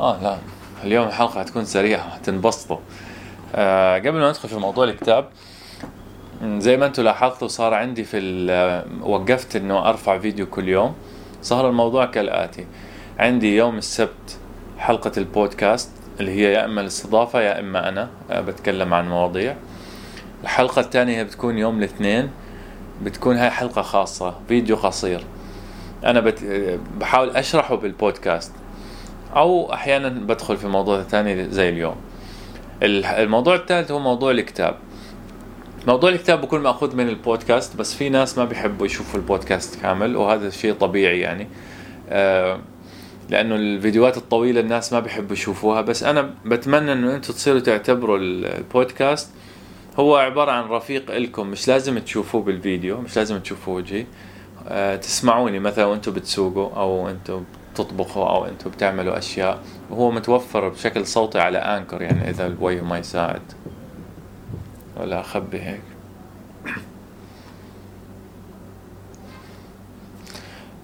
آه 0.00 0.22
لا. 0.22 0.38
اليوم 0.84 1.08
الحلقة 1.08 1.40
هتكون 1.40 1.64
سريعة 1.64 2.18
تنبسطوا 2.18 2.78
آه 3.54 3.98
قبل 3.98 4.12
ما 4.12 4.28
ندخل 4.28 4.48
في 4.48 4.56
موضوع 4.56 4.84
الكتاب 4.84 5.28
زي 6.44 6.76
ما 6.76 6.86
أنتم 6.86 7.02
لاحظتوا 7.02 7.48
صار 7.48 7.74
عندي 7.74 8.04
في 8.04 8.18
وقفت 9.02 9.56
إنه 9.56 9.88
أرفع 9.88 10.18
فيديو 10.18 10.46
كل 10.46 10.68
يوم. 10.68 10.94
صار 11.42 11.68
الموضوع 11.68 12.06
كالآتي. 12.06 12.66
عندي 13.18 13.56
يوم 13.56 13.78
السبت 13.78 14.38
حلقة 14.78 15.12
البودكاست. 15.16 15.90
اللي 16.20 16.30
هي 16.30 16.52
يا 16.52 16.64
إما 16.64 16.80
الاستضافة 16.80 17.40
يا 17.40 17.60
إما 17.60 17.88
أنا 17.88 18.08
بتكلم 18.30 18.94
عن 18.94 19.08
مواضيع. 19.08 19.56
الحلقة 20.42 20.80
الثانية 20.80 21.22
بتكون 21.22 21.58
يوم 21.58 21.78
الاثنين 21.78 22.30
بتكون 23.02 23.36
هاي 23.36 23.50
حلقة 23.50 23.82
خاصة 23.82 24.34
فيديو 24.48 24.76
قصير. 24.76 25.24
أنا 26.04 26.20
بت... 26.20 26.44
بحاول 27.00 27.36
أشرحه 27.36 27.74
بالبودكاست. 27.74 28.52
أو 29.36 29.72
أحيانا 29.72 30.08
بدخل 30.08 30.56
في 30.56 30.68
موضوع 30.68 31.02
ثاني 31.02 31.50
زي 31.50 31.68
اليوم. 31.68 31.96
الموضوع 32.82 33.54
الثالث 33.54 33.90
هو 33.90 33.98
موضوع 33.98 34.30
الكتاب. 34.30 34.76
موضوع 35.86 36.10
الكتاب 36.10 36.40
بكون 36.40 36.62
مأخوذ 36.62 36.96
من 36.96 37.08
البودكاست 37.08 37.76
بس 37.76 37.94
في 37.94 38.08
ناس 38.08 38.38
ما 38.38 38.44
بيحبوا 38.44 38.86
يشوفوا 38.86 39.20
البودكاست 39.20 39.80
كامل 39.82 40.16
وهذا 40.16 40.50
شيء 40.50 40.74
طبيعي 40.74 41.20
يعني. 41.20 41.48
آه 42.10 42.58
لأنه 43.30 43.54
الفيديوهات 43.54 44.16
الطويلة 44.16 44.60
الناس 44.60 44.92
ما 44.92 45.00
بيحبوا 45.00 45.32
يشوفوها 45.32 45.80
بس 45.80 46.02
أنا 46.02 46.34
بتمنى 46.44 46.92
إنه 46.92 47.14
أنتم 47.14 47.32
تصيروا 47.32 47.60
تعتبروا 47.60 48.18
البودكاست 48.18 49.30
هو 49.98 50.16
عبارة 50.16 50.50
عن 50.52 50.64
رفيق 50.68 51.10
لكم 51.10 51.46
مش 51.46 51.68
لازم 51.68 51.98
تشوفوه 51.98 52.42
بالفيديو 52.42 53.00
مش 53.00 53.16
لازم 53.16 53.38
تشوفوا 53.38 53.76
وجهي. 53.76 54.06
أه 54.68 54.96
تسمعوني 54.96 55.58
مثلا 55.58 55.84
وأنتم 55.84 56.12
بتسوقوا 56.12 56.76
أو 56.76 57.08
أنتم 57.08 57.44
بتطبخوا 57.72 58.28
أو 58.28 58.46
أنتم 58.46 58.70
بتعملوا 58.70 59.18
أشياء. 59.18 59.62
وهو 59.90 60.10
متوفر 60.10 60.68
بشكل 60.68 61.06
صوتي 61.06 61.38
على 61.38 61.58
انكر 61.58 62.02
يعني 62.02 62.30
إذا 62.30 62.46
الوي 62.46 62.80
ما 62.80 62.98
يساعد. 62.98 63.42
ولا 64.96 65.20
أخبي 65.20 65.60
هيك. 65.60 65.82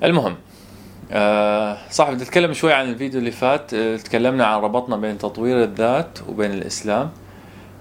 المهم 0.04 0.36
آه 1.12 1.78
صح 1.90 2.10
بدي 2.10 2.22
أتكلم 2.24 2.52
شوي 2.52 2.72
عن 2.72 2.88
الفيديو 2.88 3.20
اللي 3.20 3.30
فات. 3.30 3.74
آه 3.74 3.96
تكلمنا 3.96 4.46
عن 4.46 4.60
ربطنا 4.60 4.96
بين 4.96 5.18
تطوير 5.18 5.64
الذات 5.64 6.18
وبين 6.28 6.50
الإسلام. 6.50 7.10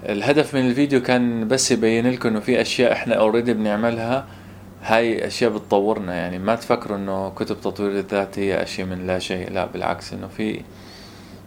الهدف 0.08 0.54
من 0.54 0.66
الفيديو 0.68 1.02
كان 1.02 1.48
بس 1.48 1.70
يبين 1.70 2.10
لكم 2.10 2.28
إنه 2.28 2.40
في 2.40 2.60
أشياء 2.60 2.92
إحنا 2.92 3.14
اوريدي 3.14 3.54
بنعملها. 3.54 4.26
هاي 4.82 5.26
أشياء 5.26 5.50
بتطورنا 5.50 6.14
يعني 6.14 6.38
ما 6.38 6.54
تفكروا 6.54 6.96
إنه 6.96 7.30
كتب 7.30 7.60
تطوير 7.60 7.98
الذات 7.98 8.38
هي 8.38 8.62
أشياء 8.62 8.86
من 8.86 9.06
لا 9.06 9.18
شيء 9.18 9.50
لا 9.50 9.66
بالعكس 9.66 10.12
إنه 10.12 10.28
في 10.28 10.60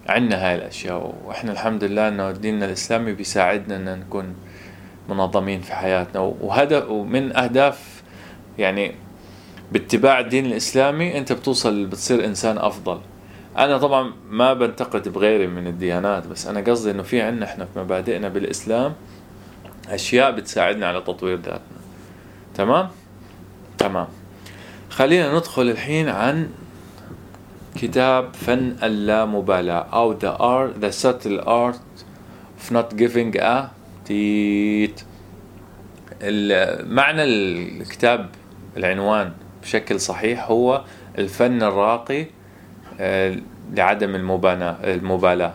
عندنا 0.09 0.47
هاي 0.47 0.55
الأشياء. 0.55 1.15
وإحنا 1.25 1.51
الحمد 1.51 1.83
لله 1.83 2.07
إنه 2.07 2.31
ديننا 2.31 2.65
الإسلامي 2.65 3.13
بيساعدنا 3.13 3.75
إن 3.75 3.99
نكون 3.99 4.35
منظمين 5.09 5.61
في 5.61 5.73
حياتنا. 5.75 6.19
وهذا 6.19 6.83
ومن 6.85 7.37
أهداف 7.37 8.03
يعني 8.57 8.91
باتباع 9.71 10.19
الدين 10.19 10.45
الإسلامي 10.45 11.17
أنت 11.17 11.33
بتوصل 11.33 11.85
بتصير 11.85 12.25
إنسان 12.25 12.57
أفضل. 12.57 12.99
أنا 13.57 13.77
طبعا 13.77 14.13
ما 14.29 14.53
بنتقد 14.53 15.09
بغيري 15.09 15.47
من 15.47 15.67
الديانات 15.67 16.27
بس 16.27 16.47
أنا 16.47 16.59
قصدي 16.59 16.91
إنه 16.91 17.03
في 17.03 17.21
عندنا 17.21 17.45
إحنا 17.45 17.65
في 17.65 17.79
مبادئنا 17.79 18.27
بالإسلام 18.29 18.93
أشياء 19.89 20.31
بتساعدنا 20.31 20.87
على 20.87 21.01
تطوير 21.01 21.37
ذاتنا. 21.37 21.59
تمام؟ 22.55 22.89
تمام. 23.77 24.07
خلينا 24.89 25.35
ندخل 25.35 25.61
الحين 25.61 26.09
عن 26.09 26.49
كتاب 27.75 28.33
فن 28.33 28.75
اللامبالاة 28.83 29.87
أو 29.93 30.19
The 30.19 30.37
Art 30.37 30.81
The 30.81 30.91
Subtle 31.03 31.45
Art 31.45 32.03
of 32.59 32.71
Not 32.73 32.97
Giving 32.97 33.41
a 33.41 33.69
تيت 34.05 35.01
معنى 36.89 37.23
الكتاب 37.23 38.29
العنوان 38.77 39.31
بشكل 39.65 39.99
صحيح 39.99 40.49
هو 40.49 40.83
الفن 41.17 41.63
الراقي 41.63 42.25
آه، 42.99 43.35
لعدم 43.73 44.15
المبالاة 44.15 44.77
المبالاة. 44.83 45.53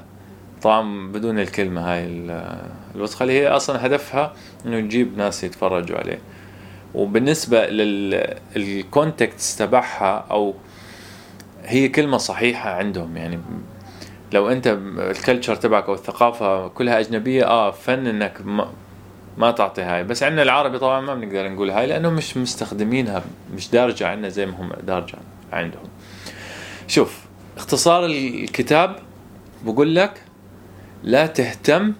طبعا 0.63 1.13
بدون 1.13 1.39
الكلمة 1.39 1.81
هاي 1.81 2.07
الوسخة 2.95 3.23
اللي 3.23 3.41
هي 3.41 3.49
أصلا 3.49 3.87
هدفها 3.87 4.33
إنه 4.67 4.81
تجيب 4.81 5.19
ناس 5.19 5.45
يتفرجوا 5.45 5.99
عليه. 5.99 6.19
وبالنسبة 6.95 7.67
لل 8.57 8.79
context 8.79 9.59
تبعها 9.59 10.25
أو 10.31 10.55
هي 11.65 11.89
كلمة 11.89 12.17
صحيحة 12.17 12.71
عندهم 12.71 13.17
يعني. 13.17 13.39
لو 14.33 14.49
أنت 14.49 14.79
ال 14.99 15.06
culture 15.06 15.55
تبعك 15.55 15.85
أو 15.85 15.95
الثقافة 15.95 16.69
كلها 16.69 17.01
أجنبية 17.01 17.45
آه 17.45 17.71
فن 17.71 18.07
إنك 18.07 18.41
ما, 19.41 19.51
تعطي 19.51 19.83
هاي. 19.83 20.05
بس 20.05 20.23
عندنا 20.23 20.43
العربي 20.43 20.79
طبعا 20.79 21.01
ما 21.01 21.15
بنقدر 21.15 21.49
نقول 21.49 21.71
هاي 21.71 21.87
لأنه 21.87 22.11
مش 22.11 22.37
مستخدمينها 22.37 23.23
مش 23.55 23.71
دارجة 23.71 24.07
عندنا 24.09 24.29
زي 24.29 24.47
ما 24.47 24.61
هم 24.61 24.73
دارجة 24.87 25.19
عندهم. 25.53 25.85
شوف 26.89 27.21
اختصار 27.57 28.05
الكتاب 28.05 28.97
بقول 29.65 29.95
لك 29.95 30.23
لا 31.03 31.27
تهتم 31.27 31.93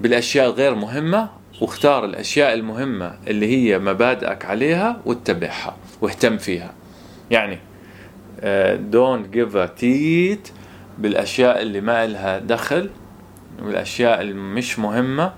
بالأشياء 0.00 0.46
الغير 0.46 0.74
مهمة 0.74 1.28
واختار 1.60 2.04
الأشياء 2.04 2.54
المهمة 2.54 3.18
اللي 3.26 3.46
هي 3.46 3.78
مبادئك 3.78 4.44
عليها 4.44 5.00
واتبعها 5.06 5.76
واهتم 6.00 6.38
فيها. 6.38 6.72
يعني 7.30 7.58
don't 8.90 9.28
give 9.28 9.56
a 9.56 9.66
تيت 9.66 10.48
بالأشياء 10.98 11.62
اللي 11.62 11.80
ما 11.80 12.06
لها 12.06 12.38
دخل 12.38 12.90
والاشياء 13.62 14.20
اللي 14.20 14.34
مش 14.34 14.78
مهمة. 14.78 15.32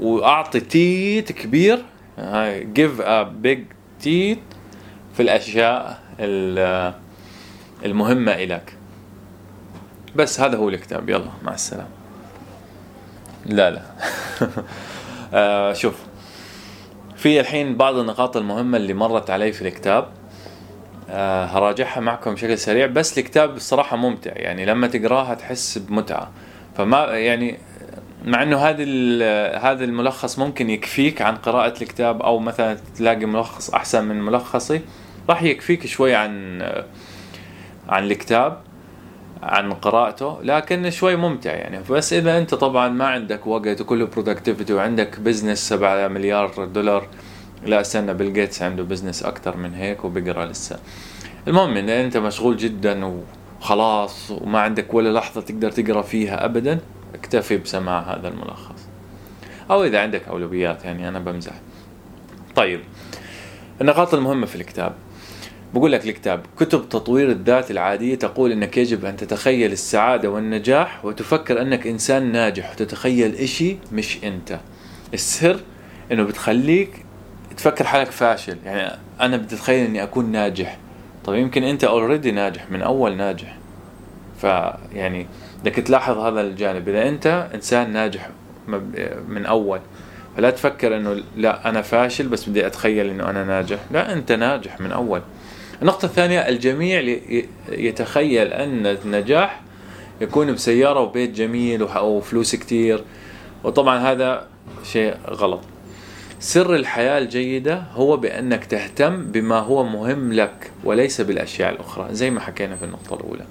وأعطي 0.00 0.60
تيت 0.60 1.32
كبير. 1.32 1.84
هاي 2.18 2.64
جيف 2.64 3.00
ا 3.00 3.22
بيج 3.22 3.64
تيت 4.00 4.38
في 5.14 5.22
الأشياء 5.22 6.02
المهمة 7.84 8.32
إلك 8.32 8.72
بس 10.16 10.40
هذا 10.40 10.56
هو 10.56 10.68
الكتاب. 10.68 11.10
يلا 11.10 11.30
مع 11.42 11.54
السلامة. 11.54 11.88
لا 13.46 13.70
لا. 13.70 13.82
آه 15.34 15.72
شوف. 15.72 15.94
في 17.16 17.40
الحين 17.40 17.76
بعض 17.76 17.94
النقاط 17.94 18.36
المهمة 18.36 18.76
اللي 18.76 18.94
مرت 18.94 19.30
علي 19.30 19.52
في 19.52 19.68
الكتاب. 19.68 20.08
آه 21.10 21.44
هراجعها 21.44 22.00
معكم 22.00 22.34
بشكل 22.34 22.58
سريع. 22.58 22.86
بس 22.86 23.18
الكتاب 23.18 23.56
الصراحة 23.56 23.96
ممتع. 23.96 24.32
يعني 24.34 24.66
لما 24.66 24.86
تقراها 24.86 25.34
تحس 25.34 25.78
بمتعة. 25.78 26.30
فما 26.76 27.04
يعني 27.04 27.58
مع 28.26 28.42
إنه 28.42 28.56
هذا 28.56 28.84
هذا 29.58 29.84
الملخص 29.84 30.38
ممكن 30.38 30.70
يكفيك 30.70 31.22
عن 31.22 31.36
قراءة 31.36 31.82
الكتاب 31.82 32.22
أو 32.22 32.38
مثلا 32.38 32.78
تلاقي 32.96 33.26
ملخص 33.26 33.70
أحسن 33.70 34.04
من 34.04 34.22
ملخصي 34.22 34.80
راح 35.28 35.42
يكفيك 35.42 35.86
شوي 35.86 36.14
عن 36.14 36.62
عن 37.88 38.04
الكتاب 38.04 38.60
عن 39.42 39.72
قراءته 39.72 40.38
لكن 40.42 40.90
شوي 40.90 41.16
ممتع 41.16 41.50
يعني. 41.50 41.80
بس 41.90 42.12
إذا 42.12 42.38
أنت 42.38 42.54
طبعا 42.54 42.88
ما 42.88 43.06
عندك 43.06 43.46
وقت 43.46 43.80
وكله 43.80 44.06
productivity 44.06 44.72
وعندك 44.72 45.20
business 45.20 45.68
7 45.68 46.08
مليار 46.08 46.64
دولار 46.64 47.06
لا 47.66 47.80
استنى 47.80 48.14
بيل 48.14 48.32
جيتس 48.32 48.62
عنده 48.62 48.82
business 48.82 49.22
أكثر 49.22 49.56
من 49.56 49.74
هيك 49.74 50.04
وبيقرا 50.04 50.46
لسه. 50.46 50.78
المهم 51.48 51.76
إن 51.76 51.88
أنت 51.88 52.16
مشغول 52.16 52.56
جدا 52.56 53.22
وخلاص 53.60 54.30
وما 54.30 54.60
عندك 54.60 54.94
ولا 54.94 55.18
لحظة 55.18 55.40
تقدر 55.40 55.70
تقرأ 55.70 56.02
فيها 56.02 56.44
ابدا 56.44 56.78
اكتفي 57.18 57.56
بسماع 57.56 58.00
هذا 58.00 58.28
الملخص. 58.28 58.88
أو 59.70 59.84
إذا 59.84 60.00
عندك 60.00 60.28
أولويات 60.28 60.84
يعني 60.84 61.08
أنا 61.08 61.18
بمزح. 61.18 61.52
طيب 62.56 62.80
النقاط 63.80 64.14
المهمة 64.14 64.46
في 64.46 64.56
الكتاب. 64.56 64.92
بقول 65.74 65.92
لك 65.92 66.06
الكتاب 66.06 66.40
كتب 66.58 66.88
تطوير 66.88 67.30
الذات 67.30 67.70
العادية 67.70 68.14
تقول 68.14 68.52
أنك 68.52 68.76
يجب 68.76 69.04
أن 69.04 69.16
تتخيل 69.16 69.72
السعادة 69.72 70.30
والنجاح 70.30 71.04
وتفكر 71.04 71.62
أنك 71.62 71.86
إنسان 71.86 72.32
ناجح 72.32 72.70
وتتخيل 72.70 73.34
إشي 73.34 73.76
مش 73.92 74.24
أنت. 74.24 74.60
السر 75.14 75.60
أنه 76.12 76.22
بتخليك 76.22 77.04
تفكر 77.56 77.84
حالك 77.84 78.10
فاشل. 78.10 78.56
يعني 78.64 78.98
أنا 79.20 79.36
بدي 79.36 79.54
أتخيل 79.54 79.86
أني 79.86 80.02
أكون 80.02 80.32
ناجح. 80.32 80.78
طب 81.24 81.34
يمكن 81.34 81.62
أنت 81.62 81.84
اوريدي 81.84 82.30
ناجح 82.30 82.70
من 82.70 82.82
أول 82.82 83.16
ناجح. 83.16 83.56
فيعني 84.40 85.26
بدك 85.62 85.74
تلاحظ 85.74 86.18
هذا 86.18 86.40
الجانب. 86.40 86.88
إذا 86.88 87.08
أنت 87.08 87.48
إنسان 87.54 87.92
ناجح 87.92 88.30
من 89.28 89.46
أول 89.46 89.80
فلا 90.36 90.50
تفكر 90.50 90.96
إنه 90.96 91.22
لا 91.36 91.68
أنا 91.68 91.82
فاشل 91.82 92.28
بس 92.28 92.48
بدي 92.48 92.66
أتخيل 92.66 93.10
إنه 93.10 93.30
أنا 93.30 93.44
ناجح. 93.44 93.78
لا 93.90 94.12
أنت 94.12 94.32
ناجح 94.32 94.80
من 94.80 94.92
أول. 94.92 95.22
النقطة 95.82 96.06
الثانية 96.06 96.48
الجميع 96.48 97.18
يتخيل 97.68 98.46
أن 98.46 98.86
النجاح 98.86 99.60
يكون 100.20 100.52
بسيارة 100.52 101.00
وبيت 101.00 101.30
جميل 101.30 101.82
وفلوس 101.82 102.54
كتير. 102.54 103.04
وطبعا 103.64 103.98
هذا 103.98 104.46
شيء 104.84 105.14
غلط. 105.30 105.60
سر 106.40 106.74
الحياة 106.74 107.18
الجيدة 107.18 107.82
هو 107.92 108.16
بأنك 108.16 108.64
تهتم 108.64 109.24
بما 109.24 109.58
هو 109.58 109.84
مهم 109.84 110.32
لك 110.32 110.70
وليس 110.84 111.20
بالأشياء 111.20 111.72
الأخرى 111.72 112.08
زي 112.10 112.30
ما 112.30 112.40
حكينا 112.40 112.76
في 112.76 112.84
النقطة 112.84 113.14
الأولى. 113.14 113.44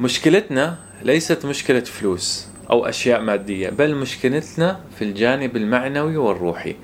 مشكلتنا 0.00 0.78
ليست 1.02 1.46
مشكلة 1.46 1.80
فلوس 1.80 2.46
أو 2.70 2.86
أشياء 2.86 3.20
مادية 3.20 3.70
بل 3.70 3.94
مشكلتنا 3.94 4.80
في 4.98 5.04
الجانب 5.04 5.56
المعنوي 5.56 6.16
والروحي. 6.16 6.76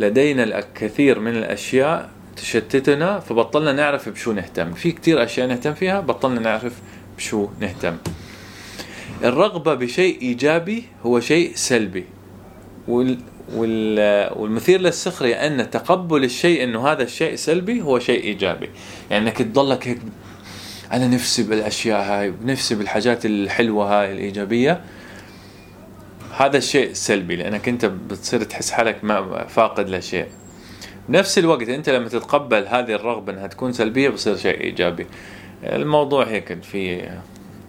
لدينا 0.00 0.44
الكثير 0.44 1.18
من 1.20 1.36
الأشياء 1.36 2.10
تشتتنا 2.36 3.20
فبطلنا 3.20 3.72
نعرف 3.72 4.08
بشو 4.08 4.32
نهتم. 4.32 4.72
في 4.72 4.92
كتير 4.92 5.24
أشياء 5.24 5.46
نهتم 5.48 5.74
فيها 5.74 6.00
بطلنا 6.00 6.40
نعرف 6.40 6.72
بشو 7.16 7.48
نهتم. 7.60 7.96
الرغبة 9.24 9.74
بشيء 9.74 10.22
إيجابي 10.22 10.84
هو 11.06 11.20
شيء 11.20 11.52
سلبي. 11.54 12.04
وال 12.88 13.18
والمثير 14.36 14.80
للسخرية 14.80 15.34
أن 15.34 15.70
تقبل 15.70 16.24
الشيء 16.24 16.64
أنه 16.64 16.88
هذا 16.88 17.02
الشيء 17.02 17.34
سلبي 17.34 17.82
هو 17.82 17.98
شيء 17.98 18.24
إيجابي. 18.24 18.70
يعني 19.10 19.24
أنك 19.28 19.38
تضلك 19.38 19.88
هيك 19.88 19.98
أنا 20.94 21.06
نفسي 21.06 21.42
بالأشياء 21.42 22.02
هاي 22.02 22.30
ونفسي 22.30 22.74
بالحاجات 22.74 23.26
الحلوة 23.26 24.00
هاي 24.00 24.12
الإيجابية. 24.12 24.84
هذا 26.36 26.56
الشيء 26.58 26.92
سلبي 26.92 27.36
لأنك 27.36 27.68
أنت 27.68 27.84
بتصير 27.84 28.42
تحس 28.42 28.70
حالك 28.70 29.04
ما 29.04 29.46
فاقد 29.46 29.90
لشيء 29.90 30.26
بنفس 31.08 31.38
الوقت 31.38 31.68
أنت 31.68 31.88
لما 31.88 32.08
تتقبل 32.08 32.66
هذه 32.66 32.94
الرغبة 32.94 33.32
إنها 33.32 33.46
تكون 33.46 33.72
سلبية 33.72 34.08
بصير 34.08 34.36
شيء 34.36 34.60
إيجابي. 34.60 35.06
الموضوع 35.64 36.24
هيك 36.24 36.62
في 36.62 37.10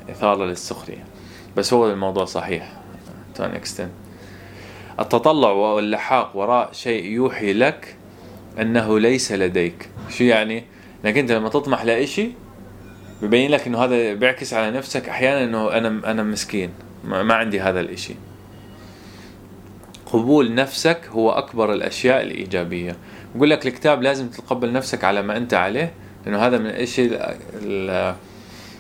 إثارة 0.09 0.45
للسخرية. 0.45 1.03
بس 1.57 1.73
هو 1.73 1.91
الموضوع 1.91 2.25
صحيح 2.25 2.71
extent. 3.38 3.91
التطلع 4.99 5.51
واللحاق 5.51 6.35
وراء 6.35 6.69
شيء 6.73 7.05
يوحي 7.05 7.53
لك 7.53 7.95
أنه 8.59 8.99
ليس 8.99 9.31
لديك. 9.31 9.89
شو 10.09 10.23
يعني؟ 10.23 10.63
إنك 11.05 11.17
أنت 11.17 11.31
لما 11.31 11.49
تطمح 11.49 11.83
لإشي 11.83 12.44
ببين 13.21 13.51
لك 13.51 13.67
إنه 13.67 13.84
هذا 13.84 14.13
بيعكس 14.13 14.54
على 14.54 14.71
نفسك 14.71 15.10
أحيانا 15.10 15.43
إنه 15.43 15.71
أنا 15.71 16.12
أنا 16.12 16.23
مسكين. 16.23 16.69
ما 17.04 17.34
عندي 17.34 17.62
هذا 17.62 17.80
الإشي. 17.80 18.15
قبول 20.06 20.56
نفسك 20.56 21.01
هو 21.10 21.32
أكبر 21.32 21.73
الأشياء 21.73 22.21
الإيجابية. 22.21 22.95
بقول 23.36 23.49
لك 23.49 23.67
الكتاب 23.67 24.01
لازم 24.01 24.28
تتقبل 24.28 24.73
نفسك 24.73 25.04
على 25.04 25.21
ما 25.21 25.38
أنت 25.38 25.54
عليه 25.54 25.93
لأنه 26.25 26.38
هذا 26.38 26.58
من 26.58 26.65
الاشياء 26.65 27.38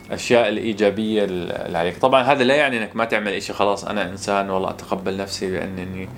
الأشياء 0.09 0.49
الإيجابية 0.49 1.23
اللي 1.23 1.77
عليك. 1.77 1.97
طبعا 1.97 2.23
هذا 2.23 2.43
لا 2.43 2.55
يعني 2.55 2.77
إنك 2.77 2.95
ما 2.95 3.05
تعمل 3.05 3.33
إشي 3.33 3.53
خلاص 3.53 3.85
أنا 3.85 4.09
إنسان 4.09 4.49
والله 4.49 4.69
أتقبل 4.69 5.17
نفسي 5.17 5.51
بأنني 5.51 6.09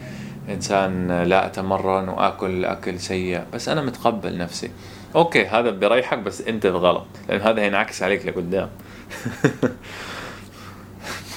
إنسان 0.49 1.23
لا 1.23 1.45
أتمرن 1.45 2.09
وآكل 2.09 2.65
أكل 2.65 2.99
سيء 2.99 3.41
بس 3.53 3.69
أنا 3.69 3.81
متقبل 3.81 4.37
نفسي. 4.37 4.69
أوكي 5.17 5.45
هذا 5.45 5.71
بريحك 5.71 6.17
بس 6.17 6.41
أنت 6.41 6.65
الغلط 6.65 7.05
لأن 7.29 7.41
هذا 7.41 7.61
هينعكس 7.61 8.03
عليك 8.03 8.25
لقدام. 8.25 8.69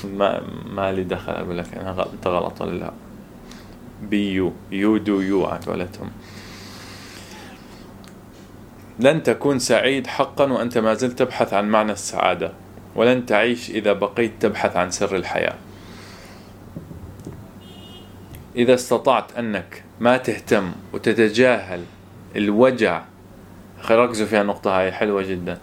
ما 0.04 0.42
ما 0.66 0.92
لي 0.92 1.04
دخل 1.04 1.32
أقول 1.32 1.58
لك 1.58 1.74
أنا 1.74 1.90
غلط 1.90 2.08
أنت 2.12 2.26
غلط 2.26 2.60
ولا 2.60 2.78
لا. 2.78 2.92
be 4.02 4.32
you 4.32 4.52
you 4.72 4.96
do 4.96 5.20
you 5.20 5.46
على 5.46 5.60
قولتهم 5.66 6.10
لن 8.98 9.22
تكون 9.22 9.58
سعيد 9.58 10.06
حقا 10.06 10.52
وأنت 10.52 10.78
ما 10.78 10.94
زلت 10.94 11.18
تبحث 11.18 11.54
عن 11.54 11.68
معنى 11.68 11.92
السعادة 11.92 12.52
ولن 12.96 13.26
تعيش 13.26 13.70
إذا 13.70 13.92
بقيت 13.92 14.32
تبحث 14.40 14.76
عن 14.76 14.90
سر 14.90 15.16
الحياة. 15.16 15.54
إذا 18.56 18.74
استطعت 18.74 19.38
أنك 19.38 19.84
ما 20.00 20.16
تهتم 20.16 20.72
وتتجاهل 20.92 21.84
الوجع 22.36 23.02
ركزوا 23.90 24.26
في 24.26 24.40
النقطة 24.40 24.80
هاي 24.80 24.92
حلوة 24.92 25.22
جدا. 25.22 25.58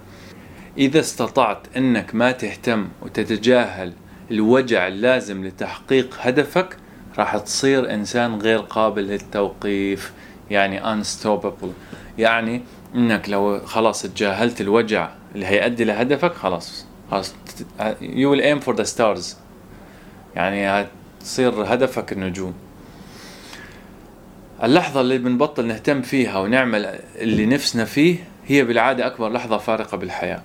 إذا 0.78 1.00
استطعت 1.00 1.78
أنك 1.78 2.16
ما 2.16 2.32
تهتم 2.32 2.88
وتتجاهل 3.02 3.94
الوجع 4.32 4.88
اللازم 4.88 5.46
لتحقيق 5.46 6.18
هدفك 6.20 6.78
راح 7.18 7.38
تصير 7.38 7.94
إنسان 7.94 8.40
غير 8.40 8.60
قابل 8.60 9.04
للتوقيف 9.04 10.14
يعني 10.52 11.04
unstoppable. 11.04 11.70
يعني 12.18 12.62
إنك 12.96 13.30
لو 13.30 13.60
خلاص 13.66 14.02
تجاهلت 14.02 14.62
الوجع 14.62 15.10
اللي 15.36 15.46
هيؤدي 15.46 15.84
لهدفك 15.84 16.34
خلاص 16.34 16.86
خلاص 17.12 17.36
you 18.02 18.28
will 18.32 18.42
aim 18.42 18.68
for 18.68 18.78
the 18.78 18.86
stars. 18.96 19.36
يعني 20.36 20.88
تصير 21.20 21.74
هدفك 21.74 22.14
النجوم. 22.14 22.54
اللحظة 24.64 25.02
اللي 25.02 25.18
بنبطل 25.18 25.66
نهتم 25.66 26.02
فيها 26.02 26.40
ونعمل 26.40 27.00
اللي 27.16 27.46
نفسنا 27.46 27.86
فيه 27.86 28.18
هي 28.48 28.64
بالعادة 28.64 29.08
أكبر 29.08 29.30
لحظة 29.30 29.58
فارقة 29.58 29.98
بالحياة. 29.98 30.42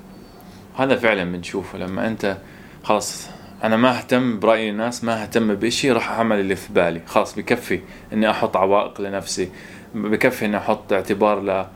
هذا 0.79 0.97
فعلا 0.97 1.25
بنشوفه. 1.25 1.79
لما 1.79 2.07
أنت 2.07 2.39
خلاص 2.85 3.29
أنا 3.65 3.77
ما 3.77 3.99
أهتم 3.99 4.41
برأي 4.41 4.71
الناس 4.71 5.05
ما 5.05 5.23
أهتم 5.23 5.55
بإشي 5.55 5.93
راح 5.93 6.11
أعمل 6.11 6.41
اللي 6.41 6.57
في 6.57 6.73
بالي. 6.73 7.01
خلاص 7.07 7.35
بكفي 7.35 7.81
إني 8.13 8.31
أحط 8.31 8.57
عوائق 8.57 9.01
لنفسي 9.01 9.49
بكفي 9.95 10.45
إني 10.45 10.57
أحط 10.57 10.93
اعتبار 10.93 11.67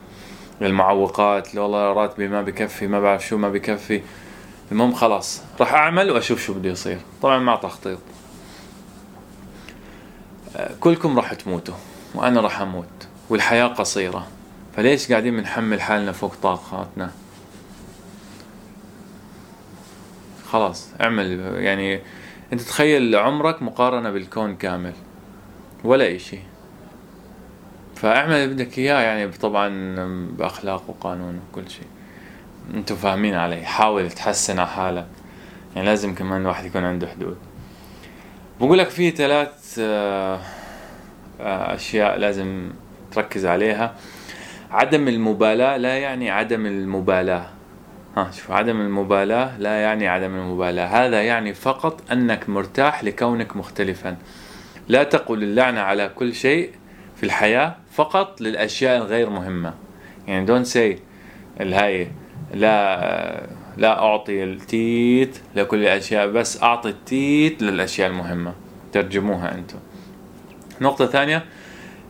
للمعوقات 0.61 1.55
والله 1.55 1.93
راتبي 1.93 2.27
ما 2.27 2.41
بكفي 2.41 2.87
ما 2.87 2.99
بعرف 2.99 3.27
شو 3.27 3.37
ما 3.37 3.49
بكفي. 3.49 4.01
المهم 4.71 4.93
خلاص 4.93 5.41
راح 5.59 5.73
أعمل 5.73 6.11
وأشوف 6.11 6.45
شو 6.45 6.53
بده 6.53 6.69
يصير. 6.69 6.97
طبعا 7.21 7.39
مع 7.39 7.55
تخطيط 7.55 7.99
كلكم 10.79 11.17
راح 11.17 11.33
تموتوا. 11.33 11.75
وأنا 12.17 12.41
راح 12.41 12.61
أموت 12.61 13.07
والحياة 13.29 13.67
قصيرة. 13.67 14.27
فليش 14.75 15.11
قاعدين 15.11 15.37
بنحمل 15.37 15.81
حالنا 15.81 16.11
فوق 16.11 16.35
طاقاتنا؟ 16.35 17.11
خلاص 20.51 20.89
اعمل 21.01 21.39
يعني 21.55 22.01
أنت 22.53 22.61
تخيل 22.61 23.15
عمرك 23.15 23.61
مقارنة 23.61 24.11
بالكون 24.11 24.55
كامل 24.55 24.93
ولا 25.83 26.15
إشي. 26.15 26.39
فاعمل 27.95 28.33
اللي 28.33 28.53
بدك 28.55 28.77
إياه 28.77 29.01
يعني 29.01 29.27
طبعا 29.27 29.95
بأخلاق 30.37 30.89
وقانون 30.89 31.39
وكل 31.49 31.69
شيء. 31.69 31.87
أنتوا 32.73 32.95
فاهمين 32.95 33.35
علي 33.35 33.65
حاول 33.65 34.11
تحسن 34.11 34.59
على 34.59 34.67
حالك. 34.67 35.07
يعني 35.75 35.87
لازم 35.87 36.15
كمان 36.15 36.41
الواحد 36.41 36.65
يكون 36.65 36.83
عنده 36.83 37.07
حدود. 37.07 37.37
بقول 38.59 38.77
لك 38.77 38.89
في 38.89 39.11
ثلاث 39.11 39.79
آه 41.41 41.75
أشياء 41.75 42.17
لازم 42.17 42.69
تركز 43.11 43.45
عليها. 43.45 43.95
عدم 44.71 45.07
المبالاة 45.07 45.77
لا 45.77 45.97
يعني 45.97 46.29
عدم 46.29 46.65
المبالاة. 46.65 47.45
ها 48.17 48.31
شوف 48.31 48.51
عدم 48.51 48.81
المبالاة 48.81 49.57
لا 49.57 49.81
يعني 49.81 50.07
عدم 50.07 50.35
المبالاة. 50.35 50.85
هذا 50.85 51.21
يعني 51.23 51.53
فقط 51.53 52.11
أنك 52.11 52.49
مرتاح 52.49 53.03
لكونك 53.03 53.55
مختلفا. 53.55 54.17
لا 54.87 55.03
تقل 55.03 55.43
اللعنة 55.43 55.81
على 55.81 56.09
كل 56.15 56.33
شيء 56.33 56.71
في 57.15 57.23
الحياة 57.23 57.75
فقط 57.91 58.41
للأشياء 58.41 58.97
الغير 58.97 59.29
مهمة. 59.29 59.73
يعني 60.27 60.45
don't 60.45 60.63
say 60.63 60.99
الهاي 61.61 62.07
لا 62.53 63.47
لا 63.77 63.99
أعطي 63.99 64.43
التيت 64.43 65.39
لكل 65.55 65.77
الأشياء 65.77 66.27
بس 66.27 66.63
أعطي 66.63 66.89
التيت 66.89 67.61
للأشياء 67.61 68.09
المهمة. 68.09 68.53
ترجموها 68.91 69.55
أنتم. 69.55 69.77
نقطة 70.81 71.05
ثانية. 71.05 71.45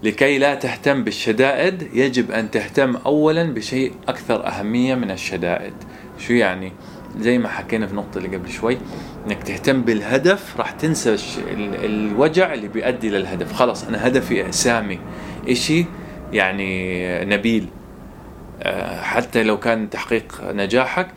لكي 0.03 0.37
لا 0.37 0.55
تهتم 0.55 1.03
بالشدائد 1.03 1.89
يجب 1.93 2.31
أن 2.31 2.51
تهتم 2.51 2.95
أولا 2.95 3.43
بشيء 3.43 3.93
أكثر 4.07 4.47
أهمية 4.47 4.95
من 4.95 5.11
الشدائد. 5.11 5.73
شو 6.19 6.33
يعني؟ 6.33 6.71
زي 7.19 7.37
ما 7.37 7.49
حكينا 7.49 7.85
في 7.85 7.91
النقطة 7.91 8.17
اللي 8.17 8.37
قبل 8.37 8.49
شوي 8.49 8.77
إنك 9.27 9.43
تهتم 9.43 9.81
بالهدف 9.81 10.57
راح 10.57 10.71
تنسى 10.71 11.15
الوجع 11.83 12.53
اللي 12.53 12.67
بيؤدي 12.67 13.09
للهدف 13.09 13.53
خلاص 13.53 13.83
أنا 13.83 14.07
هدفي 14.07 14.51
سامي 14.51 14.99
اشي 15.47 15.85
يعني 16.33 17.25
نبيل. 17.25 17.67
آه، 18.63 19.01
حتى 19.01 19.43
لو 19.43 19.59
كان 19.59 19.89
تحقيق 19.89 20.41
نجاحك 20.43 21.07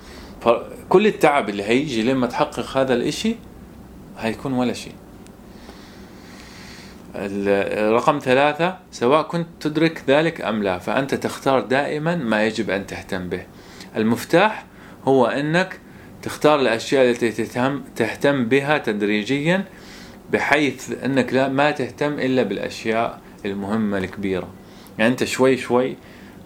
فكل 0.40 1.06
التعب 1.06 1.48
اللي 1.48 1.62
هيجي 1.62 2.02
لما 2.02 2.26
تحقق 2.26 2.76
هذا 2.76 2.94
الإشي 2.94 3.36
هيكون 4.18 4.52
ولا 4.52 4.72
شيء. 4.72 4.92
رقم 7.94 8.18
ثلاثة 8.18 8.78
سواء 8.90 9.22
كنت 9.22 9.46
تدرك 9.60 10.02
ذلك 10.08 10.40
أم 10.40 10.62
لا 10.62 10.78
فأنت 10.78 11.14
تختار 11.14 11.60
دائما 11.60 12.16
ما 12.16 12.46
يجب 12.46 12.70
أن 12.70 12.86
تهتم 12.86 13.28
به. 13.28 13.42
المفتاح 13.96 14.64
هو 15.04 15.26
أنك 15.26 15.80
تختار 16.22 16.60
الأشياء 16.60 17.10
التي 17.10 17.32
تهتم, 17.96 18.44
بها 18.44 18.78
تدريجيا 18.78 19.64
بحيث 20.32 21.04
أنك 21.04 21.34
لا 21.34 21.48
ما 21.48 21.70
تهتم 21.70 22.12
إلا 22.12 22.42
بالأشياء 22.42 23.20
المهمة 23.44 23.98
الكبيرة. 23.98 24.48
يعني 24.98 25.12
أنت 25.12 25.24
شوي 25.24 25.56
شوي 25.56 25.96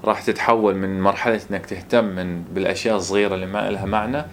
راح 0.05 0.23
تتحول 0.23 0.75
من 0.75 1.01
مرحلة 1.01 1.41
أنك 1.51 1.67
تهتم 1.67 2.05
من 2.05 2.43
بالأشياء 2.43 2.97
الصغيرة 2.97 3.35
اللي 3.35 3.47
ما 3.47 3.71
لها 3.71 3.85
معنى 3.85 4.25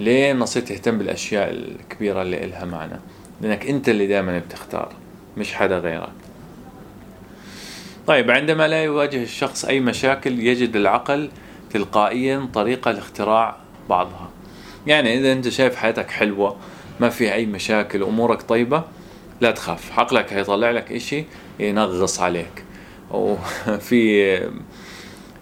لين 0.00 0.38
نصير 0.38 0.62
تهتم 0.62 0.98
بالأشياء 0.98 1.50
الكبيرة 1.50 2.22
اللي 2.22 2.46
لها 2.46 2.64
معنى. 2.64 3.00
لأنك 3.40 3.66
أنت 3.66 3.88
اللي 3.88 4.06
دائما 4.06 4.38
بتختار. 4.38 4.92
مش 5.40 5.54
حدا 5.54 5.78
غيرك. 5.78 6.12
طيب 8.06 8.30
عندما 8.30 8.68
لا 8.68 8.84
يواجه 8.84 9.22
الشخص 9.22 9.64
أي 9.64 9.80
مشاكل 9.80 10.38
يجد 10.38 10.76
العقل 10.76 11.30
تلقائيا 11.70 12.48
طريقة 12.54 12.90
لاختراع 12.90 13.56
بعضها. 13.88 14.30
يعني 14.86 15.18
إذا 15.18 15.32
أنت 15.32 15.48
شايف 15.48 15.76
حياتك 15.76 16.10
حلوة 16.10 16.56
ما 17.00 17.08
فيها 17.08 17.34
أي 17.34 17.46
مشاكل 17.46 18.02
أمورك 18.02 18.42
طيبة 18.42 18.82
لا 19.40 19.50
تخاف. 19.50 19.98
عقلك 19.98 20.32
هيطلع 20.32 20.70
لك 20.70 20.92
إشي 20.92 21.24
ينغص 21.60 22.20
عليك. 22.20 22.64
وفي 23.10 24.36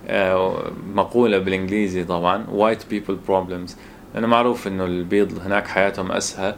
آه، 0.08 0.72
مقولة 0.94 1.38
بالإنجليزي 1.38 2.04
طبعا 2.04 2.46
white 2.46 2.94
people 2.94 3.30
problems. 3.30 3.72
لأنه 4.14 4.26
معروف 4.26 4.66
إنه 4.66 4.84
البيض 4.84 5.38
هناك 5.38 5.66
حياتهم 5.66 6.12
أسهل. 6.12 6.54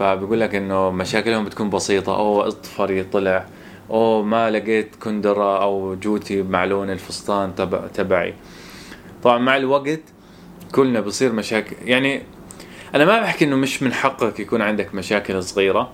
فبيقول 0.00 0.40
لك 0.40 0.54
إنه 0.54 0.90
مشاكلهم 0.90 1.44
بتكون 1.44 1.70
بسيطة. 1.70 2.16
أو 2.16 2.42
اطفري 2.42 3.02
طلع. 3.04 3.46
أو 3.90 4.22
ما 4.22 4.50
لقيت 4.50 4.96
كندرة 4.96 5.62
أو 5.62 5.94
جوتي 5.94 6.42
مع 6.42 6.64
لون 6.64 6.90
الفستان 6.90 7.54
تبع 7.54 7.86
تبعي. 7.86 8.34
طبعا 9.22 9.38
مع 9.38 9.56
الوقت 9.56 10.00
كلنا 10.72 11.00
بصير 11.00 11.32
مشاكل. 11.32 11.76
يعني 11.84 12.22
أنا 12.94 13.04
ما 13.04 13.20
بحكي 13.20 13.44
إنه 13.44 13.56
مش 13.56 13.82
من 13.82 13.92
حقك 13.92 14.40
يكون 14.40 14.62
عندك 14.62 14.94
مشاكل 14.94 15.42
صغيرة. 15.42 15.90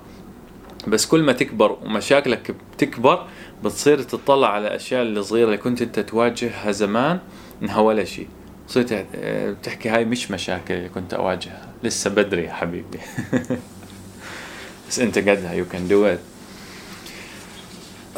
بس 0.88 1.06
كل 1.06 1.22
ما 1.22 1.32
تكبر 1.32 1.78
ومشاكلك 1.84 2.54
بتكبر 2.72 3.26
بتصير 3.64 4.02
تطلع 4.02 4.48
على 4.48 4.66
الاشياء 4.66 5.02
الصغيره 5.02 5.46
اللي 5.46 5.56
كنت 5.58 5.82
أنت 5.82 6.00
تواجهها 6.00 6.72
زمان 6.72 7.18
إنها 7.62 7.80
ولا 7.80 8.04
شيء. 8.04 8.28
صرت 8.68 9.06
بتحكي 9.14 9.88
هاي 9.88 10.04
مش 10.04 10.30
مشاكل 10.30 10.74
اللي 10.74 10.88
كنت 10.88 11.14
أواجهها. 11.14 11.68
لسه 11.82 12.10
بدري 12.10 12.44
يا 12.44 12.52
حبيبي. 12.52 12.98
بس 14.88 14.98
انت 14.98 15.18
قدها 15.18 15.52
you 15.52 15.64
can 15.64 15.88
do 15.88 16.06
it 16.06 16.20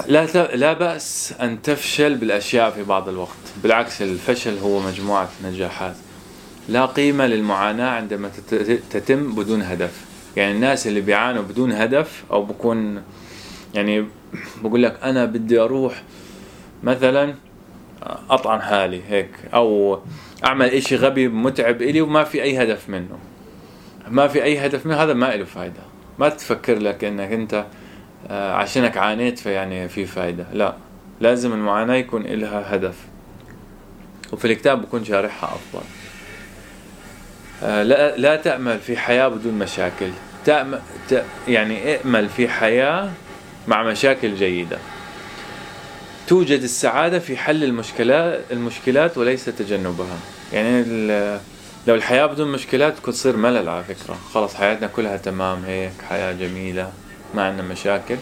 لا 0.06 0.26
لا 0.56 0.72
بأس 0.72 1.34
أن 1.40 1.62
تفشل 1.62 2.14
بالأشياء 2.14 2.70
في 2.70 2.82
بعض 2.82 3.08
الوقت. 3.08 3.36
بالعكس 3.62 4.02
الفشل 4.02 4.58
هو 4.58 4.80
مجموعة 4.80 5.28
نجاحات. 5.44 5.96
لا 6.68 6.86
قيمة 6.86 7.26
للمعاناة 7.26 7.90
عندما 7.90 8.30
تتم 8.90 9.34
بدون 9.34 9.62
هدف. 9.62 10.04
يعني 10.36 10.52
الناس 10.52 10.86
اللي 10.86 11.00
بيعانوا 11.00 11.42
بدون 11.42 11.72
هدف 11.72 12.24
أو 12.30 12.44
بكون 12.44 13.02
يعني 13.74 14.06
بقول 14.62 14.82
لك 14.82 14.98
أنا 15.02 15.24
بدي 15.24 15.60
أروح 15.60 16.02
مثلا 16.82 17.34
أطعن 18.30 18.60
حالي 18.60 19.02
هيك 19.08 19.30
أو 19.54 19.98
أعمل 20.44 20.66
إشي 20.66 20.96
غبي 20.96 21.28
متعب 21.28 21.82
إلي 21.82 22.00
وما 22.00 22.24
في 22.24 22.42
أي 22.42 22.62
هدف 22.62 22.88
منه. 22.88 23.18
ما 24.08 24.28
في 24.28 24.42
أي 24.42 24.66
هدف 24.66 24.86
منه 24.86 24.96
هذا 24.96 25.14
ما 25.14 25.36
له 25.36 25.44
فايدة. 25.44 25.82
ما 26.18 26.28
تفكر 26.28 26.78
لك 26.78 27.04
إنك 27.04 27.32
أنت 27.32 27.64
آه، 28.30 28.52
عشانك 28.52 28.96
عانيت 28.96 29.38
فيعني 29.38 29.88
في 29.88 30.06
فايدة. 30.06 30.46
لا 30.52 30.74
لازم 31.20 31.52
المعاناة 31.52 31.94
يكون 31.94 32.22
إلها 32.22 32.74
هدف. 32.74 32.94
وفي 34.32 34.44
الكتاب 34.44 34.82
بكون 34.82 35.04
شارحها 35.04 35.48
أفضل. 35.48 35.84
آه، 37.62 37.82
لا 37.82 38.16
لا 38.16 38.36
تأمل 38.36 38.78
في 38.78 38.96
حياة 38.96 39.28
بدون 39.28 39.54
مشاكل. 39.54 40.10
تأمل 40.44 40.80
يعني 41.48 41.94
ائمل 41.94 42.28
في 42.28 42.48
حياة 42.48 43.10
مع 43.68 43.82
مشاكل 43.82 44.34
جيدة. 44.34 44.78
توجد 46.26 46.62
السعادة 46.62 47.18
في 47.18 47.36
حل 47.36 47.64
المشكلات 47.64 48.40
المشكلات 48.50 49.18
وليس 49.18 49.44
تجنبها. 49.44 50.18
يعني 50.52 50.84
لو 51.88 51.94
الحياة 51.94 52.26
بدون 52.26 52.52
مشكلات 52.52 52.98
كنت 52.98 53.14
تصير 53.14 53.36
ملل 53.36 53.68
على 53.68 53.84
فكرة. 53.84 54.14
خلاص 54.32 54.54
حياتنا 54.54 54.86
كلها 54.86 55.16
تمام 55.16 55.64
هيك 55.64 55.92
حياة 56.08 56.32
جميلة 56.32 56.92
ما 57.34 57.42
عندنا 57.42 57.68
مشاكل. 57.68 58.16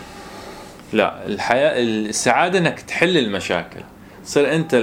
لا 0.92 1.26
الحياة 1.26 1.82
السعادة 1.82 2.58
إنك 2.58 2.80
تحل 2.80 3.18
المشاكل. 3.18 3.80
تصير 4.24 4.54
أنت 4.54 4.74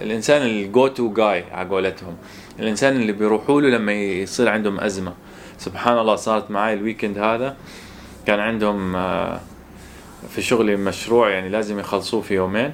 الإنسان 0.00 0.42
الجو 0.42 0.86
تو 0.88 1.12
جاي 1.12 1.44
على 1.52 1.68
قولتهم. 1.68 2.16
الإنسان 2.58 2.96
اللي 2.96 3.12
بيروحوا 3.12 3.60
له 3.60 3.68
لما 3.68 3.92
يصير 3.92 4.48
عندهم 4.48 4.80
أزمة. 4.80 5.12
سبحان 5.58 5.98
الله 5.98 6.16
صارت 6.16 6.50
معي 6.50 6.74
ال 6.74 6.80
weekend 6.80 7.18
هذا. 7.18 7.56
كان 8.26 8.40
عندهم 8.40 8.96
آه، 8.96 9.40
في 10.30 10.42
شغلي 10.42 10.76
مشروع 10.76 11.30
يعني 11.30 11.48
لازم 11.48 11.78
يخلصوه 11.78 12.22
في 12.22 12.34
يومين. 12.34 12.72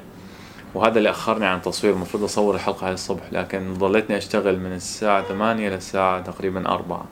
وهذا 0.75 0.99
اللي 0.99 1.11
أخرني 1.11 1.47
عن 1.47 1.63
تصوير 1.63 1.93
المفروض 1.95 2.25
أصور 2.25 2.55
الحلقة 2.55 2.87
هاي 2.87 2.93
الصبح 2.93 3.33
لكن 3.33 3.75
ضليتني 3.75 4.17
أشتغل 4.17 4.61
من 4.61 4.73
الساعة 4.73 5.23
8 5.23 5.69
للساعه 5.69 6.21
تقريبا 6.21 6.69
4 6.69 7.05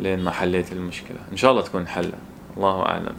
لين 0.00 0.20
ما 0.20 0.30
حليت 0.30 0.72
المشكلة. 0.72 1.18
إن 1.32 1.36
شاء 1.36 1.50
الله 1.50 1.62
تكون 1.62 1.86
حلة 1.86 2.18
الله 2.56 2.82
أعلم. 2.82 3.16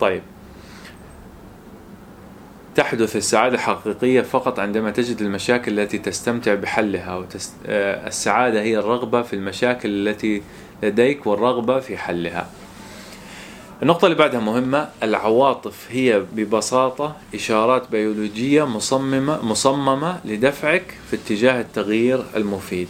طيب. 0.00 0.22
تحدث 2.74 3.16
السعادة 3.16 3.54
الحقيقية 3.54 4.20
فقط 4.20 4.58
عندما 4.58 4.90
تجد 4.90 5.20
المشاكل 5.22 5.80
التي 5.80 5.98
تستمتع 5.98 6.54
بحلها 6.54 7.16
وتست... 7.16 7.54
آه، 7.66 8.06
السعادة 8.06 8.62
هي 8.62 8.78
الرغبة 8.78 9.22
في 9.22 9.36
المشاكل 9.36 10.08
التي 10.08 10.42
لديك 10.82 11.26
والرغبة 11.26 11.80
في 11.80 11.96
حلها. 11.96 12.46
النقطة 13.82 14.04
اللي 14.04 14.16
بعدها 14.16 14.40
مهمة 14.40 14.88
العواطف 15.02 15.86
هي 15.90 16.20
ببساطة 16.32 17.16
إشارات 17.34 17.90
بيولوجية 17.90 18.66
مصممة 18.66 19.44
مصممة 19.44 20.20
لدفعك 20.24 20.98
في 21.10 21.16
اتجاه 21.16 21.60
التغيير 21.60 22.24
المفيد. 22.36 22.88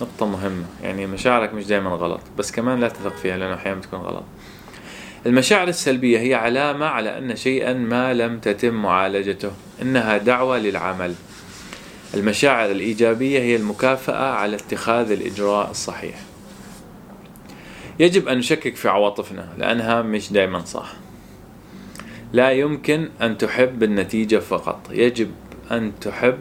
نقطة 0.00 0.26
مهمة 0.26 0.64
يعني 0.82 1.06
مشاعرك 1.06 1.54
مش 1.54 1.66
دائما 1.66 1.90
غلط 1.90 2.20
بس 2.38 2.52
كمان 2.52 2.80
لا 2.80 2.88
تثق 2.88 3.16
فيها 3.16 3.36
لأنه 3.36 3.54
أحيانا 3.54 3.78
بتكون 3.80 4.00
غلط. 4.00 4.24
المشاعر 5.26 5.68
السلبية 5.68 6.18
هي 6.18 6.34
علامة 6.34 6.86
على 6.86 7.18
أن 7.18 7.36
شيئا 7.36 7.72
ما 7.72 8.14
لم 8.14 8.38
تتم 8.38 8.74
معالجته. 8.74 9.50
إنها 9.82 10.18
دعوة 10.18 10.58
للعمل. 10.58 11.14
المشاعر 12.14 12.70
الإيجابية 12.70 13.38
هي 13.40 13.56
المكافأة 13.56 14.32
على 14.32 14.56
اتخاذ 14.56 15.10
الإجراء 15.10 15.70
الصحيح. 15.70 16.31
يجب 17.98 18.28
أن 18.28 18.38
نشكك 18.38 18.76
في 18.76 18.88
عواطفنا 18.88 19.48
لأنها 19.58 20.02
مش 20.02 20.32
دائما 20.32 20.64
صح. 20.64 20.92
لا 22.32 22.50
يمكن 22.50 23.08
أن 23.22 23.38
تحب 23.38 23.82
النتيجة 23.82 24.38
فقط. 24.38 24.80
يجب 24.90 25.30
أن 25.70 25.92
تحب 26.00 26.38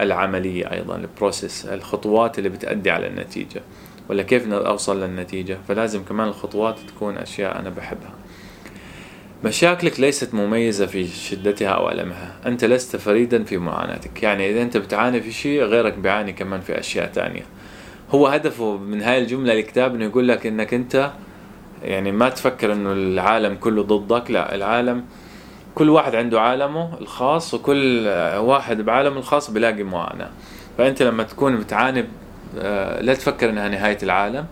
العملية 0.00 0.72
أيضا 0.72 0.96
البروسيس 0.96 1.66
الخطوات 1.66 2.38
اللي 2.38 2.48
بتأدي 2.48 2.90
على 2.90 3.06
النتيجة. 3.06 3.62
ولا 4.08 4.22
كيف 4.22 4.52
أوصل 4.52 5.02
للنتيجة؟ 5.02 5.58
فلازم 5.68 6.04
كمان 6.04 6.28
الخطوات 6.28 6.78
تكون 6.88 7.16
أشياء 7.16 7.58
أنا 7.58 7.70
بحبها. 7.70 8.14
مشاكلك 9.44 10.00
ليست 10.00 10.34
مميزة 10.34 10.86
في 10.86 11.06
شدتها 11.06 11.68
أو 11.68 11.90
ألمها. 11.90 12.36
أنت 12.46 12.64
لست 12.64 12.96
فريدا 12.96 13.44
في 13.44 13.58
معاناتك. 13.58 14.22
يعني 14.22 14.50
إذا 14.50 14.62
أنت 14.62 14.76
بتعاني 14.76 15.20
في 15.20 15.32
شيء 15.32 15.62
غيرك 15.62 15.94
بيعاني 15.94 16.32
كمان 16.32 16.60
في 16.60 16.80
أشياء 16.80 17.06
تانية. 17.06 17.42
هو 18.10 18.26
هدفه 18.26 18.76
من 18.76 19.02
هاي 19.02 19.18
الجملة 19.18 19.52
الكتاب 19.52 19.94
أنه 19.94 20.04
يقول 20.04 20.28
لك 20.28 20.46
أنك 20.46 20.74
أنت 20.74 21.10
يعني 21.82 22.12
ما 22.12 22.28
تفكر 22.28 22.72
أنه 22.72 22.92
العالم 22.92 23.54
كله 23.54 23.82
ضدك 23.82 24.30
لا 24.30 24.54
العالم 24.54 25.04
كل 25.74 25.90
واحد 25.90 26.14
عنده 26.14 26.40
عالمه 26.40 26.98
الخاص 27.00 27.54
وكل 27.54 28.06
واحد 28.36 28.80
بعالمه 28.80 29.18
الخاص 29.18 29.50
بيلاقي 29.50 29.82
معاناة. 29.82 30.30
فأنت 30.78 31.02
لما 31.02 31.22
تكون 31.22 31.56
بتعاني 31.56 32.04
آه، 32.58 33.00
لا 33.00 33.14
تفكر 33.14 33.50
إنها 33.50 33.68
نهاية 33.68 33.98
العالم 34.02 34.46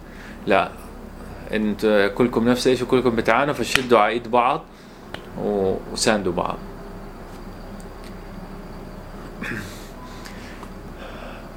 لا 0.46 0.68
أنت 1.52 2.12
كلكم 2.14 2.48
نفس 2.48 2.66
الشيء 2.68 2.86
وكلكم 2.86 3.16
بتعانوا 3.16 3.54
فشدوا 3.54 3.98
على 3.98 4.12
ايد 4.12 4.30
بعض 4.30 4.62
وساندوا 5.92 6.32
بعض. 6.32 6.58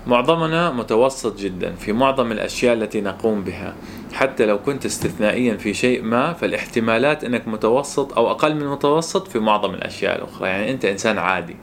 معظمنا 0.07 0.71
متوسط 0.71 1.37
جدا 1.39 1.75
في 1.75 1.93
معظم 1.93 2.31
الأشياء 2.31 2.73
التي 2.73 3.01
نقوم 3.01 3.43
بها. 3.43 3.73
حتى 4.13 4.45
لو 4.45 4.57
كنت 4.59 4.85
استثنائيا 4.85 5.57
في 5.57 5.73
شيء 5.73 6.03
ما 6.03 6.33
فالاحتمالات 6.33 7.23
إنك 7.23 7.47
متوسط 7.47 8.13
أو 8.13 8.31
أقل 8.31 8.55
من 8.55 8.67
متوسط 8.67 9.27
في 9.27 9.39
معظم 9.39 9.73
الأشياء 9.73 10.17
الأخرى. 10.17 10.47
يعني 10.49 10.71
أنت 10.71 10.85
إنسان 10.85 11.17
عادي. 11.17 11.55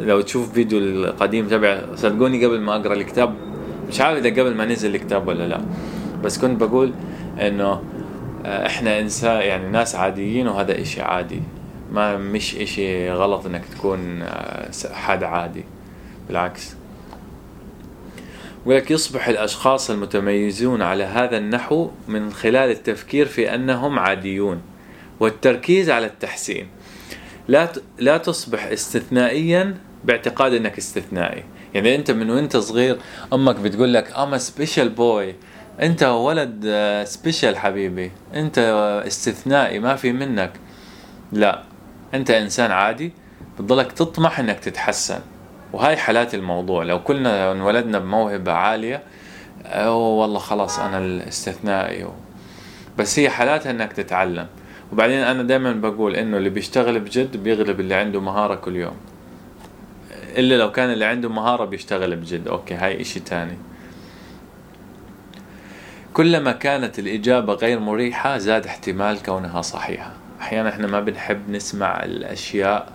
لو 0.00 0.20
تشوف 0.20 0.52
فيديو 0.52 0.78
القديم 0.78 1.48
تبع 1.48 1.82
صدقوني 1.94 2.44
قبل 2.44 2.60
ما 2.60 2.76
أقرأ 2.76 2.94
الكتاب 2.94 3.34
مش 3.88 4.00
عارف 4.00 4.26
إذا 4.26 4.42
قبل 4.42 4.54
ما 4.54 4.64
نزل 4.64 4.94
الكتاب 4.94 5.28
ولا 5.28 5.48
لا. 5.48 5.60
بس 6.24 6.38
كنت 6.38 6.60
بقول 6.60 6.92
إنه 7.40 7.82
آه، 8.44 8.66
إحنا 8.66 9.00
انسان 9.00 9.40
يعني 9.40 9.68
ناس 9.68 9.94
عاديين 9.94 10.48
وهذا 10.48 10.80
إشي 10.80 11.02
عادي. 11.02 11.42
ما 11.92 12.16
مش 12.16 12.56
إشي 12.56 13.12
غلط 13.12 13.46
إنك 13.46 13.64
تكون 13.64 14.22
آه، 14.22 14.70
حد 14.92 15.24
عادي. 15.24 15.64
بالعكس. 16.28 16.76
ولك 18.66 18.90
يصبح 18.90 19.28
الأشخاص 19.28 19.90
المتميزون 19.90 20.82
على 20.82 21.04
هذا 21.04 21.36
النحو 21.36 21.90
من 22.08 22.32
خلال 22.32 22.70
التفكير 22.70 23.26
في 23.26 23.54
أنهم 23.54 23.98
عاديون 23.98 24.62
والتركيز 25.20 25.90
على 25.90 26.06
التحسين. 26.06 26.66
لا 27.48 27.72
لا 27.98 28.18
تصبح 28.18 28.64
استثنائيا 28.64 29.76
باعتقاد 30.04 30.54
أنك 30.54 30.78
استثنائي. 30.78 31.44
يعني 31.74 31.94
أنت 31.94 32.10
من 32.10 32.30
وأنت 32.30 32.56
صغير 32.56 32.98
أمك 33.32 33.56
بتقول 33.56 33.94
لك 33.94 34.18
I'm 34.18 34.38
special 34.38 34.88
boy 34.88 35.34
أنت 35.80 36.02
ولد 36.02 36.66
special 37.06 37.56
حبيبي. 37.56 38.10
أنت 38.34 38.58
استثنائي 39.06 39.78
ما 39.78 39.96
في 39.96 40.12
منك. 40.12 40.52
لا 41.32 41.62
أنت 42.14 42.30
إنسان 42.30 42.70
عادي. 42.70 43.12
بتضلك 43.58 43.92
تطمح 43.92 44.38
إنك 44.38 44.60
تتحسن. 44.60 45.20
وهاي 45.72 45.96
حلاوة 45.96 46.34
الموضوع. 46.34 46.84
لو 46.84 47.02
كلنا 47.02 47.52
انولدنا 47.52 47.98
بموهبة 47.98 48.52
عالية 48.52 49.02
أو 49.64 49.98
والله 49.98 50.38
خلاص 50.38 50.78
أنا 50.78 50.98
الاستثنائي 50.98 52.08
بس 52.98 53.18
هي 53.18 53.30
حالاتها 53.30 53.70
إنك 53.70 53.92
تتعلم. 53.92 54.46
وبعدين 54.92 55.18
أنا 55.18 55.42
دائما 55.42 55.72
بقول 55.72 56.16
إنه 56.16 56.36
اللي 56.36 56.50
بيشتغل 56.50 57.00
بجد 57.00 57.36
بيغلب 57.36 57.80
اللي 57.80 57.94
عنده 57.94 58.20
مهارة 58.20 58.54
كل 58.54 58.76
يوم. 58.76 58.96
إلا 60.38 60.54
لو 60.54 60.72
كان 60.72 60.92
اللي 60.92 61.04
عنده 61.04 61.28
مهارة 61.28 61.64
بيشتغل 61.64 62.16
بجد. 62.16 62.48
أوكي 62.48 62.74
هاي 62.74 63.00
إشي 63.00 63.20
تاني. 63.20 63.58
كلما 66.14 66.52
كانت 66.52 66.98
الإجابة 66.98 67.54
غير 67.54 67.80
مريحة 67.80 68.38
زاد 68.38 68.66
احتمال 68.66 69.22
كونها 69.22 69.62
صحيحة. 69.62 70.12
أحيانا 70.40 70.68
إحنا 70.68 70.86
ما 70.86 71.00
بنحب 71.00 71.50
نسمع 71.50 72.02
الأشياء 72.02 72.92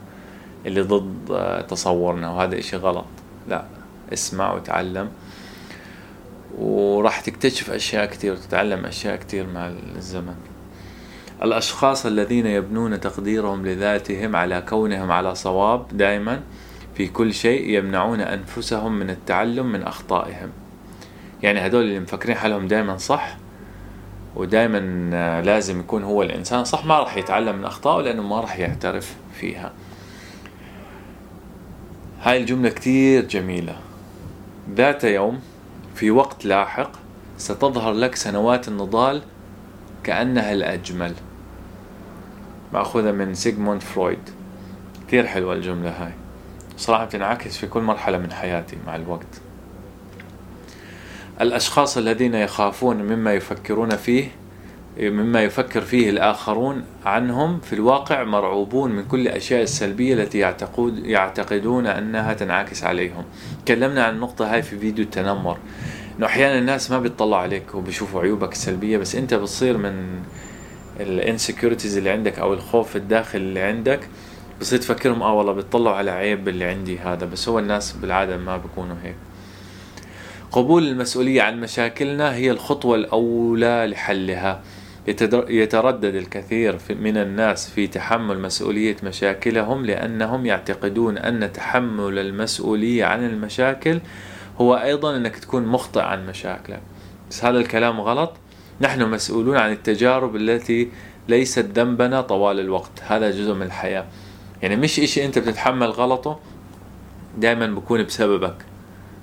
اللي 0.67 0.81
ضد 0.81 1.65
تصورنا 1.67 2.29
وهذا 2.29 2.59
إشي 2.59 2.75
غلط. 2.75 3.05
لا 3.47 3.65
اسمع 4.13 4.53
وتعلم. 4.53 5.09
وراح 6.57 7.19
تكتشف 7.19 7.71
أشياء 7.71 8.05
كثير 8.05 8.33
وتتعلم 8.33 8.85
أشياء 8.85 9.15
كثير 9.15 9.47
مع 9.47 9.71
الزمن. 9.95 10.35
الأشخاص 11.43 12.05
الذين 12.05 12.45
يبنون 12.45 12.99
تقديرهم 12.99 13.65
لذاتهم 13.65 14.35
على 14.35 14.63
كونهم 14.69 15.11
على 15.11 15.35
صواب 15.35 15.97
دائما 15.97 16.41
في 16.95 17.07
كل 17.07 17.33
شيء 17.33 17.69
يمنعون 17.69 18.21
أنفسهم 18.21 18.99
من 18.99 19.09
التعلم 19.09 19.71
من 19.71 19.83
أخطائهم. 19.83 20.49
يعني 21.43 21.65
هدول 21.65 21.83
اللي 21.83 21.99
مفكرين 21.99 22.35
حالهم 22.35 22.67
دائما 22.67 22.97
صح 22.97 23.37
ودائما 24.35 25.09
آه، 25.13 25.41
لازم 25.41 25.79
يكون 25.79 26.03
هو 26.03 26.23
الإنسان. 26.23 26.63
صح 26.63 26.85
ما 26.85 26.99
راح 26.99 27.17
يتعلم 27.17 27.55
من 27.55 27.65
أخطائه 27.65 28.03
لأنه 28.03 28.21
ما 28.21 28.39
راح 28.39 28.59
يعترف 28.59 29.15
فيها. 29.33 29.71
هاي 32.27 32.37
الجملة 32.37 32.69
كتير 32.69 33.25
جميلة. 33.25 33.75
ذات 34.75 35.03
يوم 35.03 35.39
في 35.95 36.11
وقت 36.11 36.45
لاحق 36.45 36.91
ستظهر 37.37 37.93
لك 37.93 38.15
سنوات 38.15 38.67
النضال 38.67 39.21
كأنها 40.03 40.53
الأجمل. 40.53 41.13
مأخوذة 42.73 43.11
من 43.11 43.33
سيغموند 43.33 43.81
فرويد. 43.81 44.29
كثير 45.07 45.27
حلوة 45.27 45.53
الجملة 45.53 45.89
هاي. 45.89 46.11
صراحة 46.77 47.05
بتنعكس 47.05 47.57
في 47.57 47.67
كل 47.67 47.81
مرحلة 47.81 48.17
من 48.17 48.31
حياتي 48.31 48.77
مع 48.87 48.95
الوقت. 48.95 49.41
الأشخاص 51.41 51.97
الذين 51.97 52.33
يخافون 52.33 52.97
مما 52.97 53.33
يفكرون 53.33 53.89
فيه 53.95 54.31
مما 54.99 55.43
يفكر 55.43 55.81
فيه 55.81 56.09
الآخرون 56.09 56.83
عنهم 57.05 57.59
في 57.59 57.73
الواقع 57.73 58.23
مرعوبون 58.23 58.91
من 58.91 59.05
كل 59.05 59.19
الأشياء 59.19 59.63
السلبية 59.63 60.13
التي 60.13 60.37
يعتقد 60.37 61.05
يعتقدون 61.05 61.87
أنها 61.87 62.33
تنعكس 62.33 62.83
عليهم. 62.83 63.23
تكلمنا 63.65 64.03
عن 64.03 64.15
النقطة 64.15 64.53
هاي 64.53 64.61
في 64.61 64.79
فيديو 64.79 65.05
التنمر. 65.05 65.57
إنه 66.17 66.25
أحيانا 66.25 66.59
الناس 66.59 66.91
ما 66.91 66.99
بيطلعوا 66.99 67.41
عليك 67.41 67.75
وبيشوفوا 67.75 68.21
عيوبك 68.21 68.51
السلبية 68.51 68.97
بس 68.97 69.15
أنت 69.15 69.33
بتصير 69.33 69.77
من 69.77 70.19
الإنسكيورتيز 70.99 71.97
اللي 71.97 72.09
عندك 72.09 72.39
أو 72.39 72.53
الخوف 72.53 72.95
الداخل 72.95 73.39
اللي 73.39 73.61
عندك. 73.61 73.99
بصير 74.61 74.79
تفكرهم 74.79 75.21
آه 75.21 75.33
والله 75.33 75.53
بيطلعوا 75.53 75.95
على 75.95 76.11
عيب 76.11 76.47
اللي 76.47 76.65
عندي 76.65 76.99
هذا 76.99 77.25
بس 77.25 77.49
هو 77.49 77.59
الناس 77.59 77.91
بالعادة 77.91 78.37
ما 78.37 78.57
بيكونوا 78.57 78.95
هيك. 79.03 79.15
قبول 80.51 80.87
المسؤولية 80.87 81.41
عن 81.41 81.59
مشاكلنا 81.59 82.35
هي 82.35 82.51
الخطوة 82.51 82.95
الأولى 82.95 83.87
لحلها. 83.91 84.61
يتردد 85.49 86.15
الكثير 86.15 86.77
من 86.89 87.17
الناس 87.17 87.69
في 87.69 87.87
تحمل 87.87 88.39
مسؤولية 88.39 88.95
مشاكلهم 89.03 89.85
لأنهم 89.85 90.45
يعتقدون 90.45 91.17
أن 91.17 91.53
تحمل 91.53 92.19
المسؤولية 92.19 93.05
عن 93.05 93.25
المشاكل 93.25 93.99
هو 94.61 94.75
أيضا 94.75 95.15
أنك 95.15 95.35
تكون 95.37 95.65
مخطئ 95.65 96.01
عن 96.01 96.27
مشاكلك. 96.27 96.81
بس 97.29 97.45
هذا 97.45 97.57
الكلام 97.57 98.01
غلط. 98.01 98.33
نحن 98.81 99.01
مسؤولون 99.09 99.57
عن 99.57 99.71
التجارب 99.71 100.35
التي 100.35 100.89
ليست 101.27 101.65
ذنبنا 101.79 102.21
طوال 102.21 102.59
الوقت. 102.59 102.91
هذا 103.07 103.31
جزء 103.31 103.53
من 103.53 103.61
الحياة. 103.61 104.05
يعني 104.61 104.75
مش 104.75 104.99
إشي 104.99 105.25
أنت 105.25 105.39
بتتحمل 105.39 105.87
غلطه 105.87 106.39
دائما 107.37 107.67
بكون 107.67 108.03
بسببك. 108.03 108.55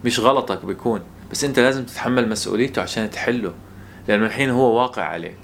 مش 0.04 0.20
غلطك 0.20 0.64
بيكون. 0.64 1.00
بس 1.30 1.44
أنت 1.44 1.58
لازم 1.58 1.84
تتحمل 1.84 2.28
مسؤوليته 2.28 2.82
عشان 2.82 3.10
تحله. 3.10 3.52
لأنه 4.08 4.26
الحين 4.26 4.50
هو 4.50 4.80
واقع 4.80 5.02
عليك. 5.02 5.43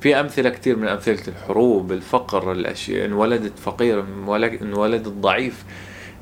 في 0.00 0.20
أمثلة 0.20 0.50
كثير 0.50 0.76
من 0.76 0.88
أمثلة 0.88 1.22
الحروب 1.28 1.92
الفقر 1.92 2.52
الأشياء 2.52 3.06
إن 3.06 3.12
ولدت 3.12 3.58
فقير 3.58 4.00
إن 4.62 4.74
ولدت 4.74 5.08
ضعيف. 5.08 5.64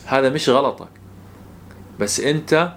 هذا 0.07 0.31
مش 0.31 0.49
غلطك. 0.49 0.89
بس 2.01 2.21
أنت 2.21 2.73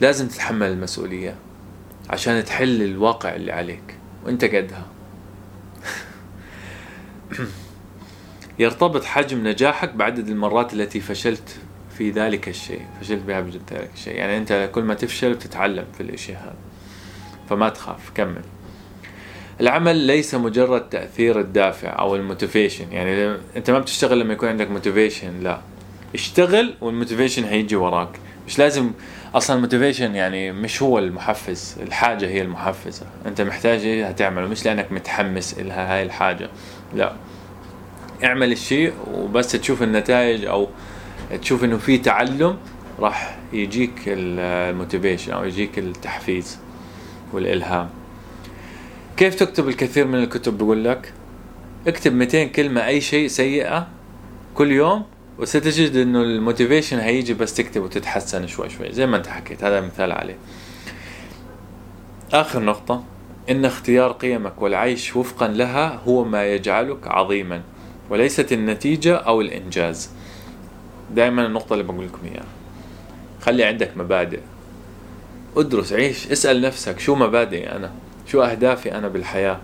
لازم 0.00 0.28
تتحمل 0.28 0.66
المسؤولية 0.66 1.36
عشان 2.10 2.44
تحل 2.44 2.82
الواقع 2.82 3.34
اللي 3.34 3.52
عليك. 3.52 3.96
وأنت 4.24 4.44
قدها. 4.44 4.86
يرتبط 8.58 9.04
حجم 9.04 9.48
نجاحك 9.48 9.94
بعدد 9.94 10.28
المرات 10.28 10.74
التي 10.74 11.00
فشلت 11.00 11.56
في 11.98 12.10
ذلك 12.10 12.48
الشيء. 12.48 12.86
فشلت 13.00 13.22
بها 13.22 13.40
بجد 13.40 13.72
ذلك 13.72 13.90
الشيء. 13.94 14.14
يعني 14.14 14.38
أنت 14.38 14.70
كل 14.72 14.82
ما 14.82 14.94
تفشل 14.94 15.34
بتتعلم 15.34 15.84
في 15.94 16.02
الاشي 16.02 16.34
هذا 16.34 16.56
فما 17.48 17.68
تخاف. 17.68 18.10
كمل. 18.14 18.42
العمل 19.62 19.96
ليس 19.96 20.34
مجرد 20.34 20.88
تأثير 20.88 21.40
الدافع 21.40 21.98
أو 21.98 22.16
ال 22.16 22.22
motivation. 22.22 22.92
يعني 22.92 23.36
أنت 23.56 23.70
ما 23.70 23.78
بتشتغل 23.78 24.20
لما 24.20 24.32
يكون 24.32 24.48
عندك 24.48 24.70
motivation 24.70 25.40
لا. 25.40 25.60
اشتغل 26.14 26.74
وال 26.80 26.91
motivation 26.91 27.44
هيجي 27.44 27.76
وراك. 27.76 28.08
مش 28.46 28.58
لازم 28.58 28.90
أصلا 29.34 29.56
ال 29.56 29.61
motivation 29.61 30.14
يعني 30.14 30.52
مش 30.52 30.82
هو 30.82 30.98
المحفز 30.98 31.76
الحاجة 31.82 32.26
هي 32.26 32.42
المحفزة. 32.42 33.06
أنت 33.26 33.40
محتاج 33.40 33.80
إيه 33.80 34.08
هتعمله 34.08 34.46
مش 34.46 34.64
لأنك 34.64 34.92
متحمس 34.92 35.58
لها 35.58 35.94
هاي 35.94 36.02
الحاجة. 36.02 36.48
لا. 36.94 37.12
اعمل 38.24 38.52
الشيء 38.52 38.92
وبس 39.14 39.52
تشوف 39.52 39.82
النتائج 39.82 40.44
أو 40.44 40.68
تشوف 41.42 41.64
إنه 41.64 41.78
في 41.78 41.98
تعلم 41.98 42.56
راح 42.98 43.38
يجيك 43.52 43.92
ال 44.06 44.18
motivation 44.18 45.32
أو 45.32 45.44
يجيك 45.44 45.78
التحفيز 45.78 46.58
والإلهام. 47.32 48.01
كيف 49.22 49.34
تكتب 49.34 49.68
الكثير 49.68 50.06
من 50.06 50.18
الكتب؟ 50.18 50.58
بقول 50.58 50.84
لك. 50.84 51.12
اكتب 51.86 52.12
200 52.12 52.44
كلمة 52.44 52.86
أي 52.86 53.00
شيء 53.00 53.28
سيئة 53.28 53.86
كل 54.54 54.72
يوم 54.72 55.04
وستجد 55.38 55.96
إنه 55.96 56.22
الموتيفيشن 56.22 56.98
هيجي 56.98 57.34
بس 57.34 57.54
تكتب 57.54 57.82
وتتحسن 57.82 58.46
شوي 58.46 58.70
شوي 58.70 58.92
زي 58.92 59.06
ما 59.06 59.16
أنت 59.16 59.26
حكيت. 59.26 59.64
هذا 59.64 59.80
مثال 59.80 60.12
عليه. 60.12 60.36
آخر 62.32 62.62
نقطة 62.62 63.04
إن 63.50 63.64
اختيار 63.64 64.12
قيمك 64.12 64.62
والعيش 64.62 65.16
وفقا 65.16 65.48
لها 65.48 66.00
هو 66.06 66.24
ما 66.24 66.44
يجعلك 66.44 67.08
عظيما 67.08 67.62
وليست 68.10 68.52
النتيجة 68.52 69.16
أو 69.16 69.40
الإنجاز. 69.40 70.10
دائما 71.14 71.46
النقطة 71.46 71.72
اللي 71.72 71.84
بقول 71.84 72.06
لكم 72.06 72.26
إياها. 72.32 72.46
خلي 73.40 73.64
عندك 73.64 73.96
مبادئ. 73.96 74.40
ادرس 75.56 75.92
عيش 75.92 76.26
اسأل 76.32 76.60
نفسك 76.60 76.98
شو 77.00 77.14
مبادئي 77.14 77.72
أنا؟ 77.72 77.92
شو 78.26 78.42
أهدافي 78.42 78.94
أنا 78.94 79.08
بالحياة؟ 79.08 79.58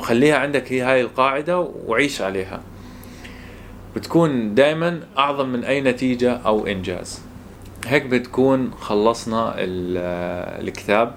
وخليها 0.00 0.36
عندك 0.36 0.72
هي 0.72 0.80
هاي 0.80 1.00
القاعدة 1.00 1.68
وعيش 1.86 2.22
عليها. 2.22 2.60
بتكون 3.96 4.54
دائما 4.54 5.00
أعظم 5.18 5.48
من 5.48 5.64
أي 5.64 5.80
نتيجة 5.80 6.32
أو 6.32 6.66
إنجاز. 6.66 7.20
هيك 7.86 8.06
بتكون 8.06 8.70
خلصنا 8.80 9.54
الكتاب. 9.58 11.14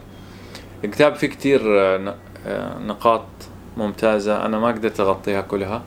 الكتاب 0.84 1.16
فيه 1.16 1.28
كتير 1.28 1.62
نقاط 2.88 3.26
ممتازة 3.78 4.46
أنا 4.46 4.60
ما 4.60 4.68
قدرت 4.68 5.00
أغطيها 5.00 5.42
كلها. 5.42 5.82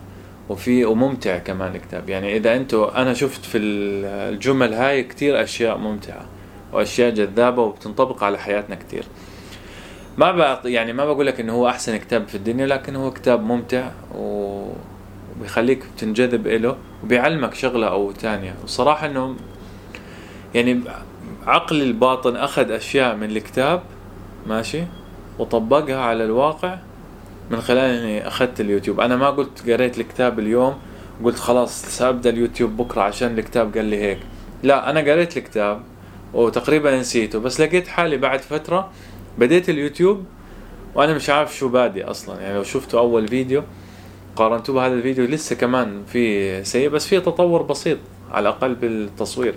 وفي 0.48 0.84
وممتع 0.84 1.38
كمان 1.38 1.74
الكتاب. 1.74 2.08
يعني 2.08 2.36
إذا 2.36 2.56
أنتوا 2.56 3.02
أنا 3.02 3.14
شفت 3.14 3.44
في 3.44 3.58
الجمل 3.58 4.74
هاي 4.74 5.02
كتير 5.02 5.42
أشياء 5.42 5.78
ممتعة 5.78 6.26
وأشياء 6.72 7.10
جذابة 7.10 7.62
وبتنطبق 7.62 8.24
على 8.24 8.38
حياتنا 8.38 8.76
كتير. 8.76 9.04
ما 10.18 10.32
بق 10.32 10.60
يعني 10.64 10.92
ما 10.92 11.04
بقول 11.04 11.26
لك 11.26 11.40
إنه 11.40 11.52
هو 11.52 11.68
أحسن 11.68 11.96
كتاب 11.96 12.28
في 12.28 12.34
الدنيا 12.34 12.66
لكن 12.66 12.96
هو 12.96 13.10
كتاب 13.10 13.42
ممتع 13.44 13.90
وبيخليك 14.14 15.84
تنجذب 15.98 16.46
إله 16.46 16.76
وبيعلمك 17.04 17.54
شغلة 17.54 17.88
أو 17.88 18.12
تانية. 18.12 18.54
وصراحة 18.64 19.06
إنه 19.06 19.36
يعني 20.54 20.80
عقلي 21.46 21.84
الباطن 21.84 22.36
أخذ 22.36 22.70
أشياء 22.70 23.16
من 23.16 23.30
الكتاب 23.30 23.82
ماشي 24.46 24.82
وطبقها 25.38 26.00
على 26.00 26.24
الواقع 26.24 26.78
من 27.50 27.60
خلال 27.60 27.78
إني 27.78 28.28
أخذت 28.28 28.60
اليوتيوب. 28.60 29.00
أنا 29.00 29.16
ما 29.16 29.30
قلت 29.30 29.70
قريت 29.70 29.98
الكتاب 29.98 30.38
اليوم 30.38 30.74
قلت 31.24 31.38
خلاص 31.38 31.82
سأبدأ 31.82 32.30
اليوتيوب 32.30 32.76
بكرة 32.76 33.02
عشان 33.02 33.38
الكتاب 33.38 33.76
قال 33.76 33.84
لي 33.84 34.02
هيك. 34.02 34.18
لا 34.62 34.90
أنا 34.90 35.00
قريت 35.00 35.36
الكتاب 35.36 35.82
وتقريبا 36.34 36.98
نسيته 36.98 37.38
بس 37.38 37.60
لقيت 37.60 37.88
حالي 37.88 38.16
بعد 38.16 38.40
فترة 38.40 38.90
بديت 39.38 39.68
اليوتيوب 39.68 40.24
وأنا 40.94 41.14
مش 41.14 41.30
عارف 41.30 41.56
شو 41.56 41.68
بادي 41.68 42.04
أصلا. 42.04 42.40
يعني 42.40 42.54
لو 42.54 42.62
شفتوا 42.62 43.00
أول 43.00 43.28
فيديو 43.28 43.62
قارنته 44.36 44.72
بهذا 44.72 44.94
الفيديو 44.94 45.24
لسه 45.24 45.56
كمان 45.56 46.02
في 46.06 46.64
سيء 46.64 46.88
بس 46.88 47.06
في 47.06 47.20
تطور 47.20 47.62
بسيط 47.62 47.98
على 48.30 48.48
الأقل 48.48 48.74
بالتصوير. 48.74 49.54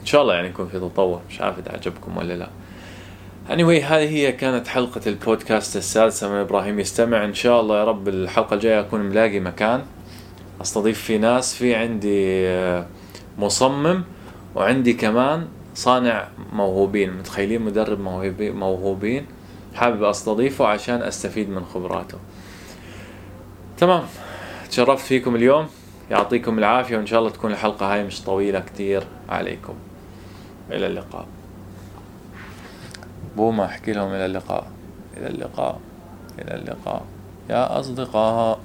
إن 0.00 0.06
شاء 0.06 0.22
الله 0.22 0.34
يعني 0.34 0.48
يكون 0.48 0.68
في 0.68 0.78
تطور 0.78 1.20
مش 1.30 1.40
عارف 1.40 1.58
إذا 1.58 1.72
عجبكم 1.72 2.16
ولا 2.16 2.34
لا. 2.34 2.48
Anyway 3.48 3.84
هذه 3.84 4.08
هي 4.08 4.32
كانت 4.32 4.68
حلقة 4.68 5.00
البودكاست 5.06 5.76
السادسة 5.76 6.28
من 6.28 6.36
إبراهيم 6.36 6.80
يستمع. 6.80 7.24
إن 7.24 7.34
شاء 7.34 7.60
الله 7.60 7.78
يا 7.78 7.84
رب 7.84 8.08
الحلقة 8.08 8.54
الجاية 8.54 8.80
أكون 8.80 9.00
ملاقي 9.00 9.40
مكان. 9.40 9.82
أستضيف 10.62 11.02
في 11.02 11.18
ناس 11.18 11.54
في 11.54 11.74
عندي 11.74 12.48
آه، 12.48 12.86
مصمم 13.38 14.04
وعندي 14.54 14.92
كمان 14.92 15.46
صانع 15.74 16.28
موهوبين 16.52 17.12
متخيلين 17.12 17.62
مدرب 17.62 18.00
موهوبين 18.40 19.26
حابب 19.74 20.02
أستضيفه 20.02 20.66
عشان 20.66 21.02
أستفيد 21.02 21.50
من 21.50 21.64
خبراته. 21.64 22.18
تمام 23.78 24.02
تشرفت 24.70 25.06
فيكم 25.06 25.36
اليوم 25.36 25.66
يعطيكم 26.10 26.58
العافية 26.58 26.96
وإن 26.96 27.06
شاء 27.06 27.18
الله 27.18 27.30
تكون 27.30 27.52
الحلقة 27.52 27.94
هاي 27.94 28.04
مش 28.04 28.22
طويلة 28.22 28.60
كتير 28.60 29.04
عليكم. 29.28 29.74
إلى 30.70 30.86
اللقاء. 30.86 31.26
بوما 33.36 33.64
أحكي 33.64 33.92
لهم 33.92 34.08
إلى 34.08 34.26
اللقاء. 34.26 34.66
إلى 35.16 35.26
اللقاء. 35.26 35.80
إلى 36.38 36.54
اللقاء. 36.54 37.04
يا 37.50 37.80
أصدقاء. 37.80 38.60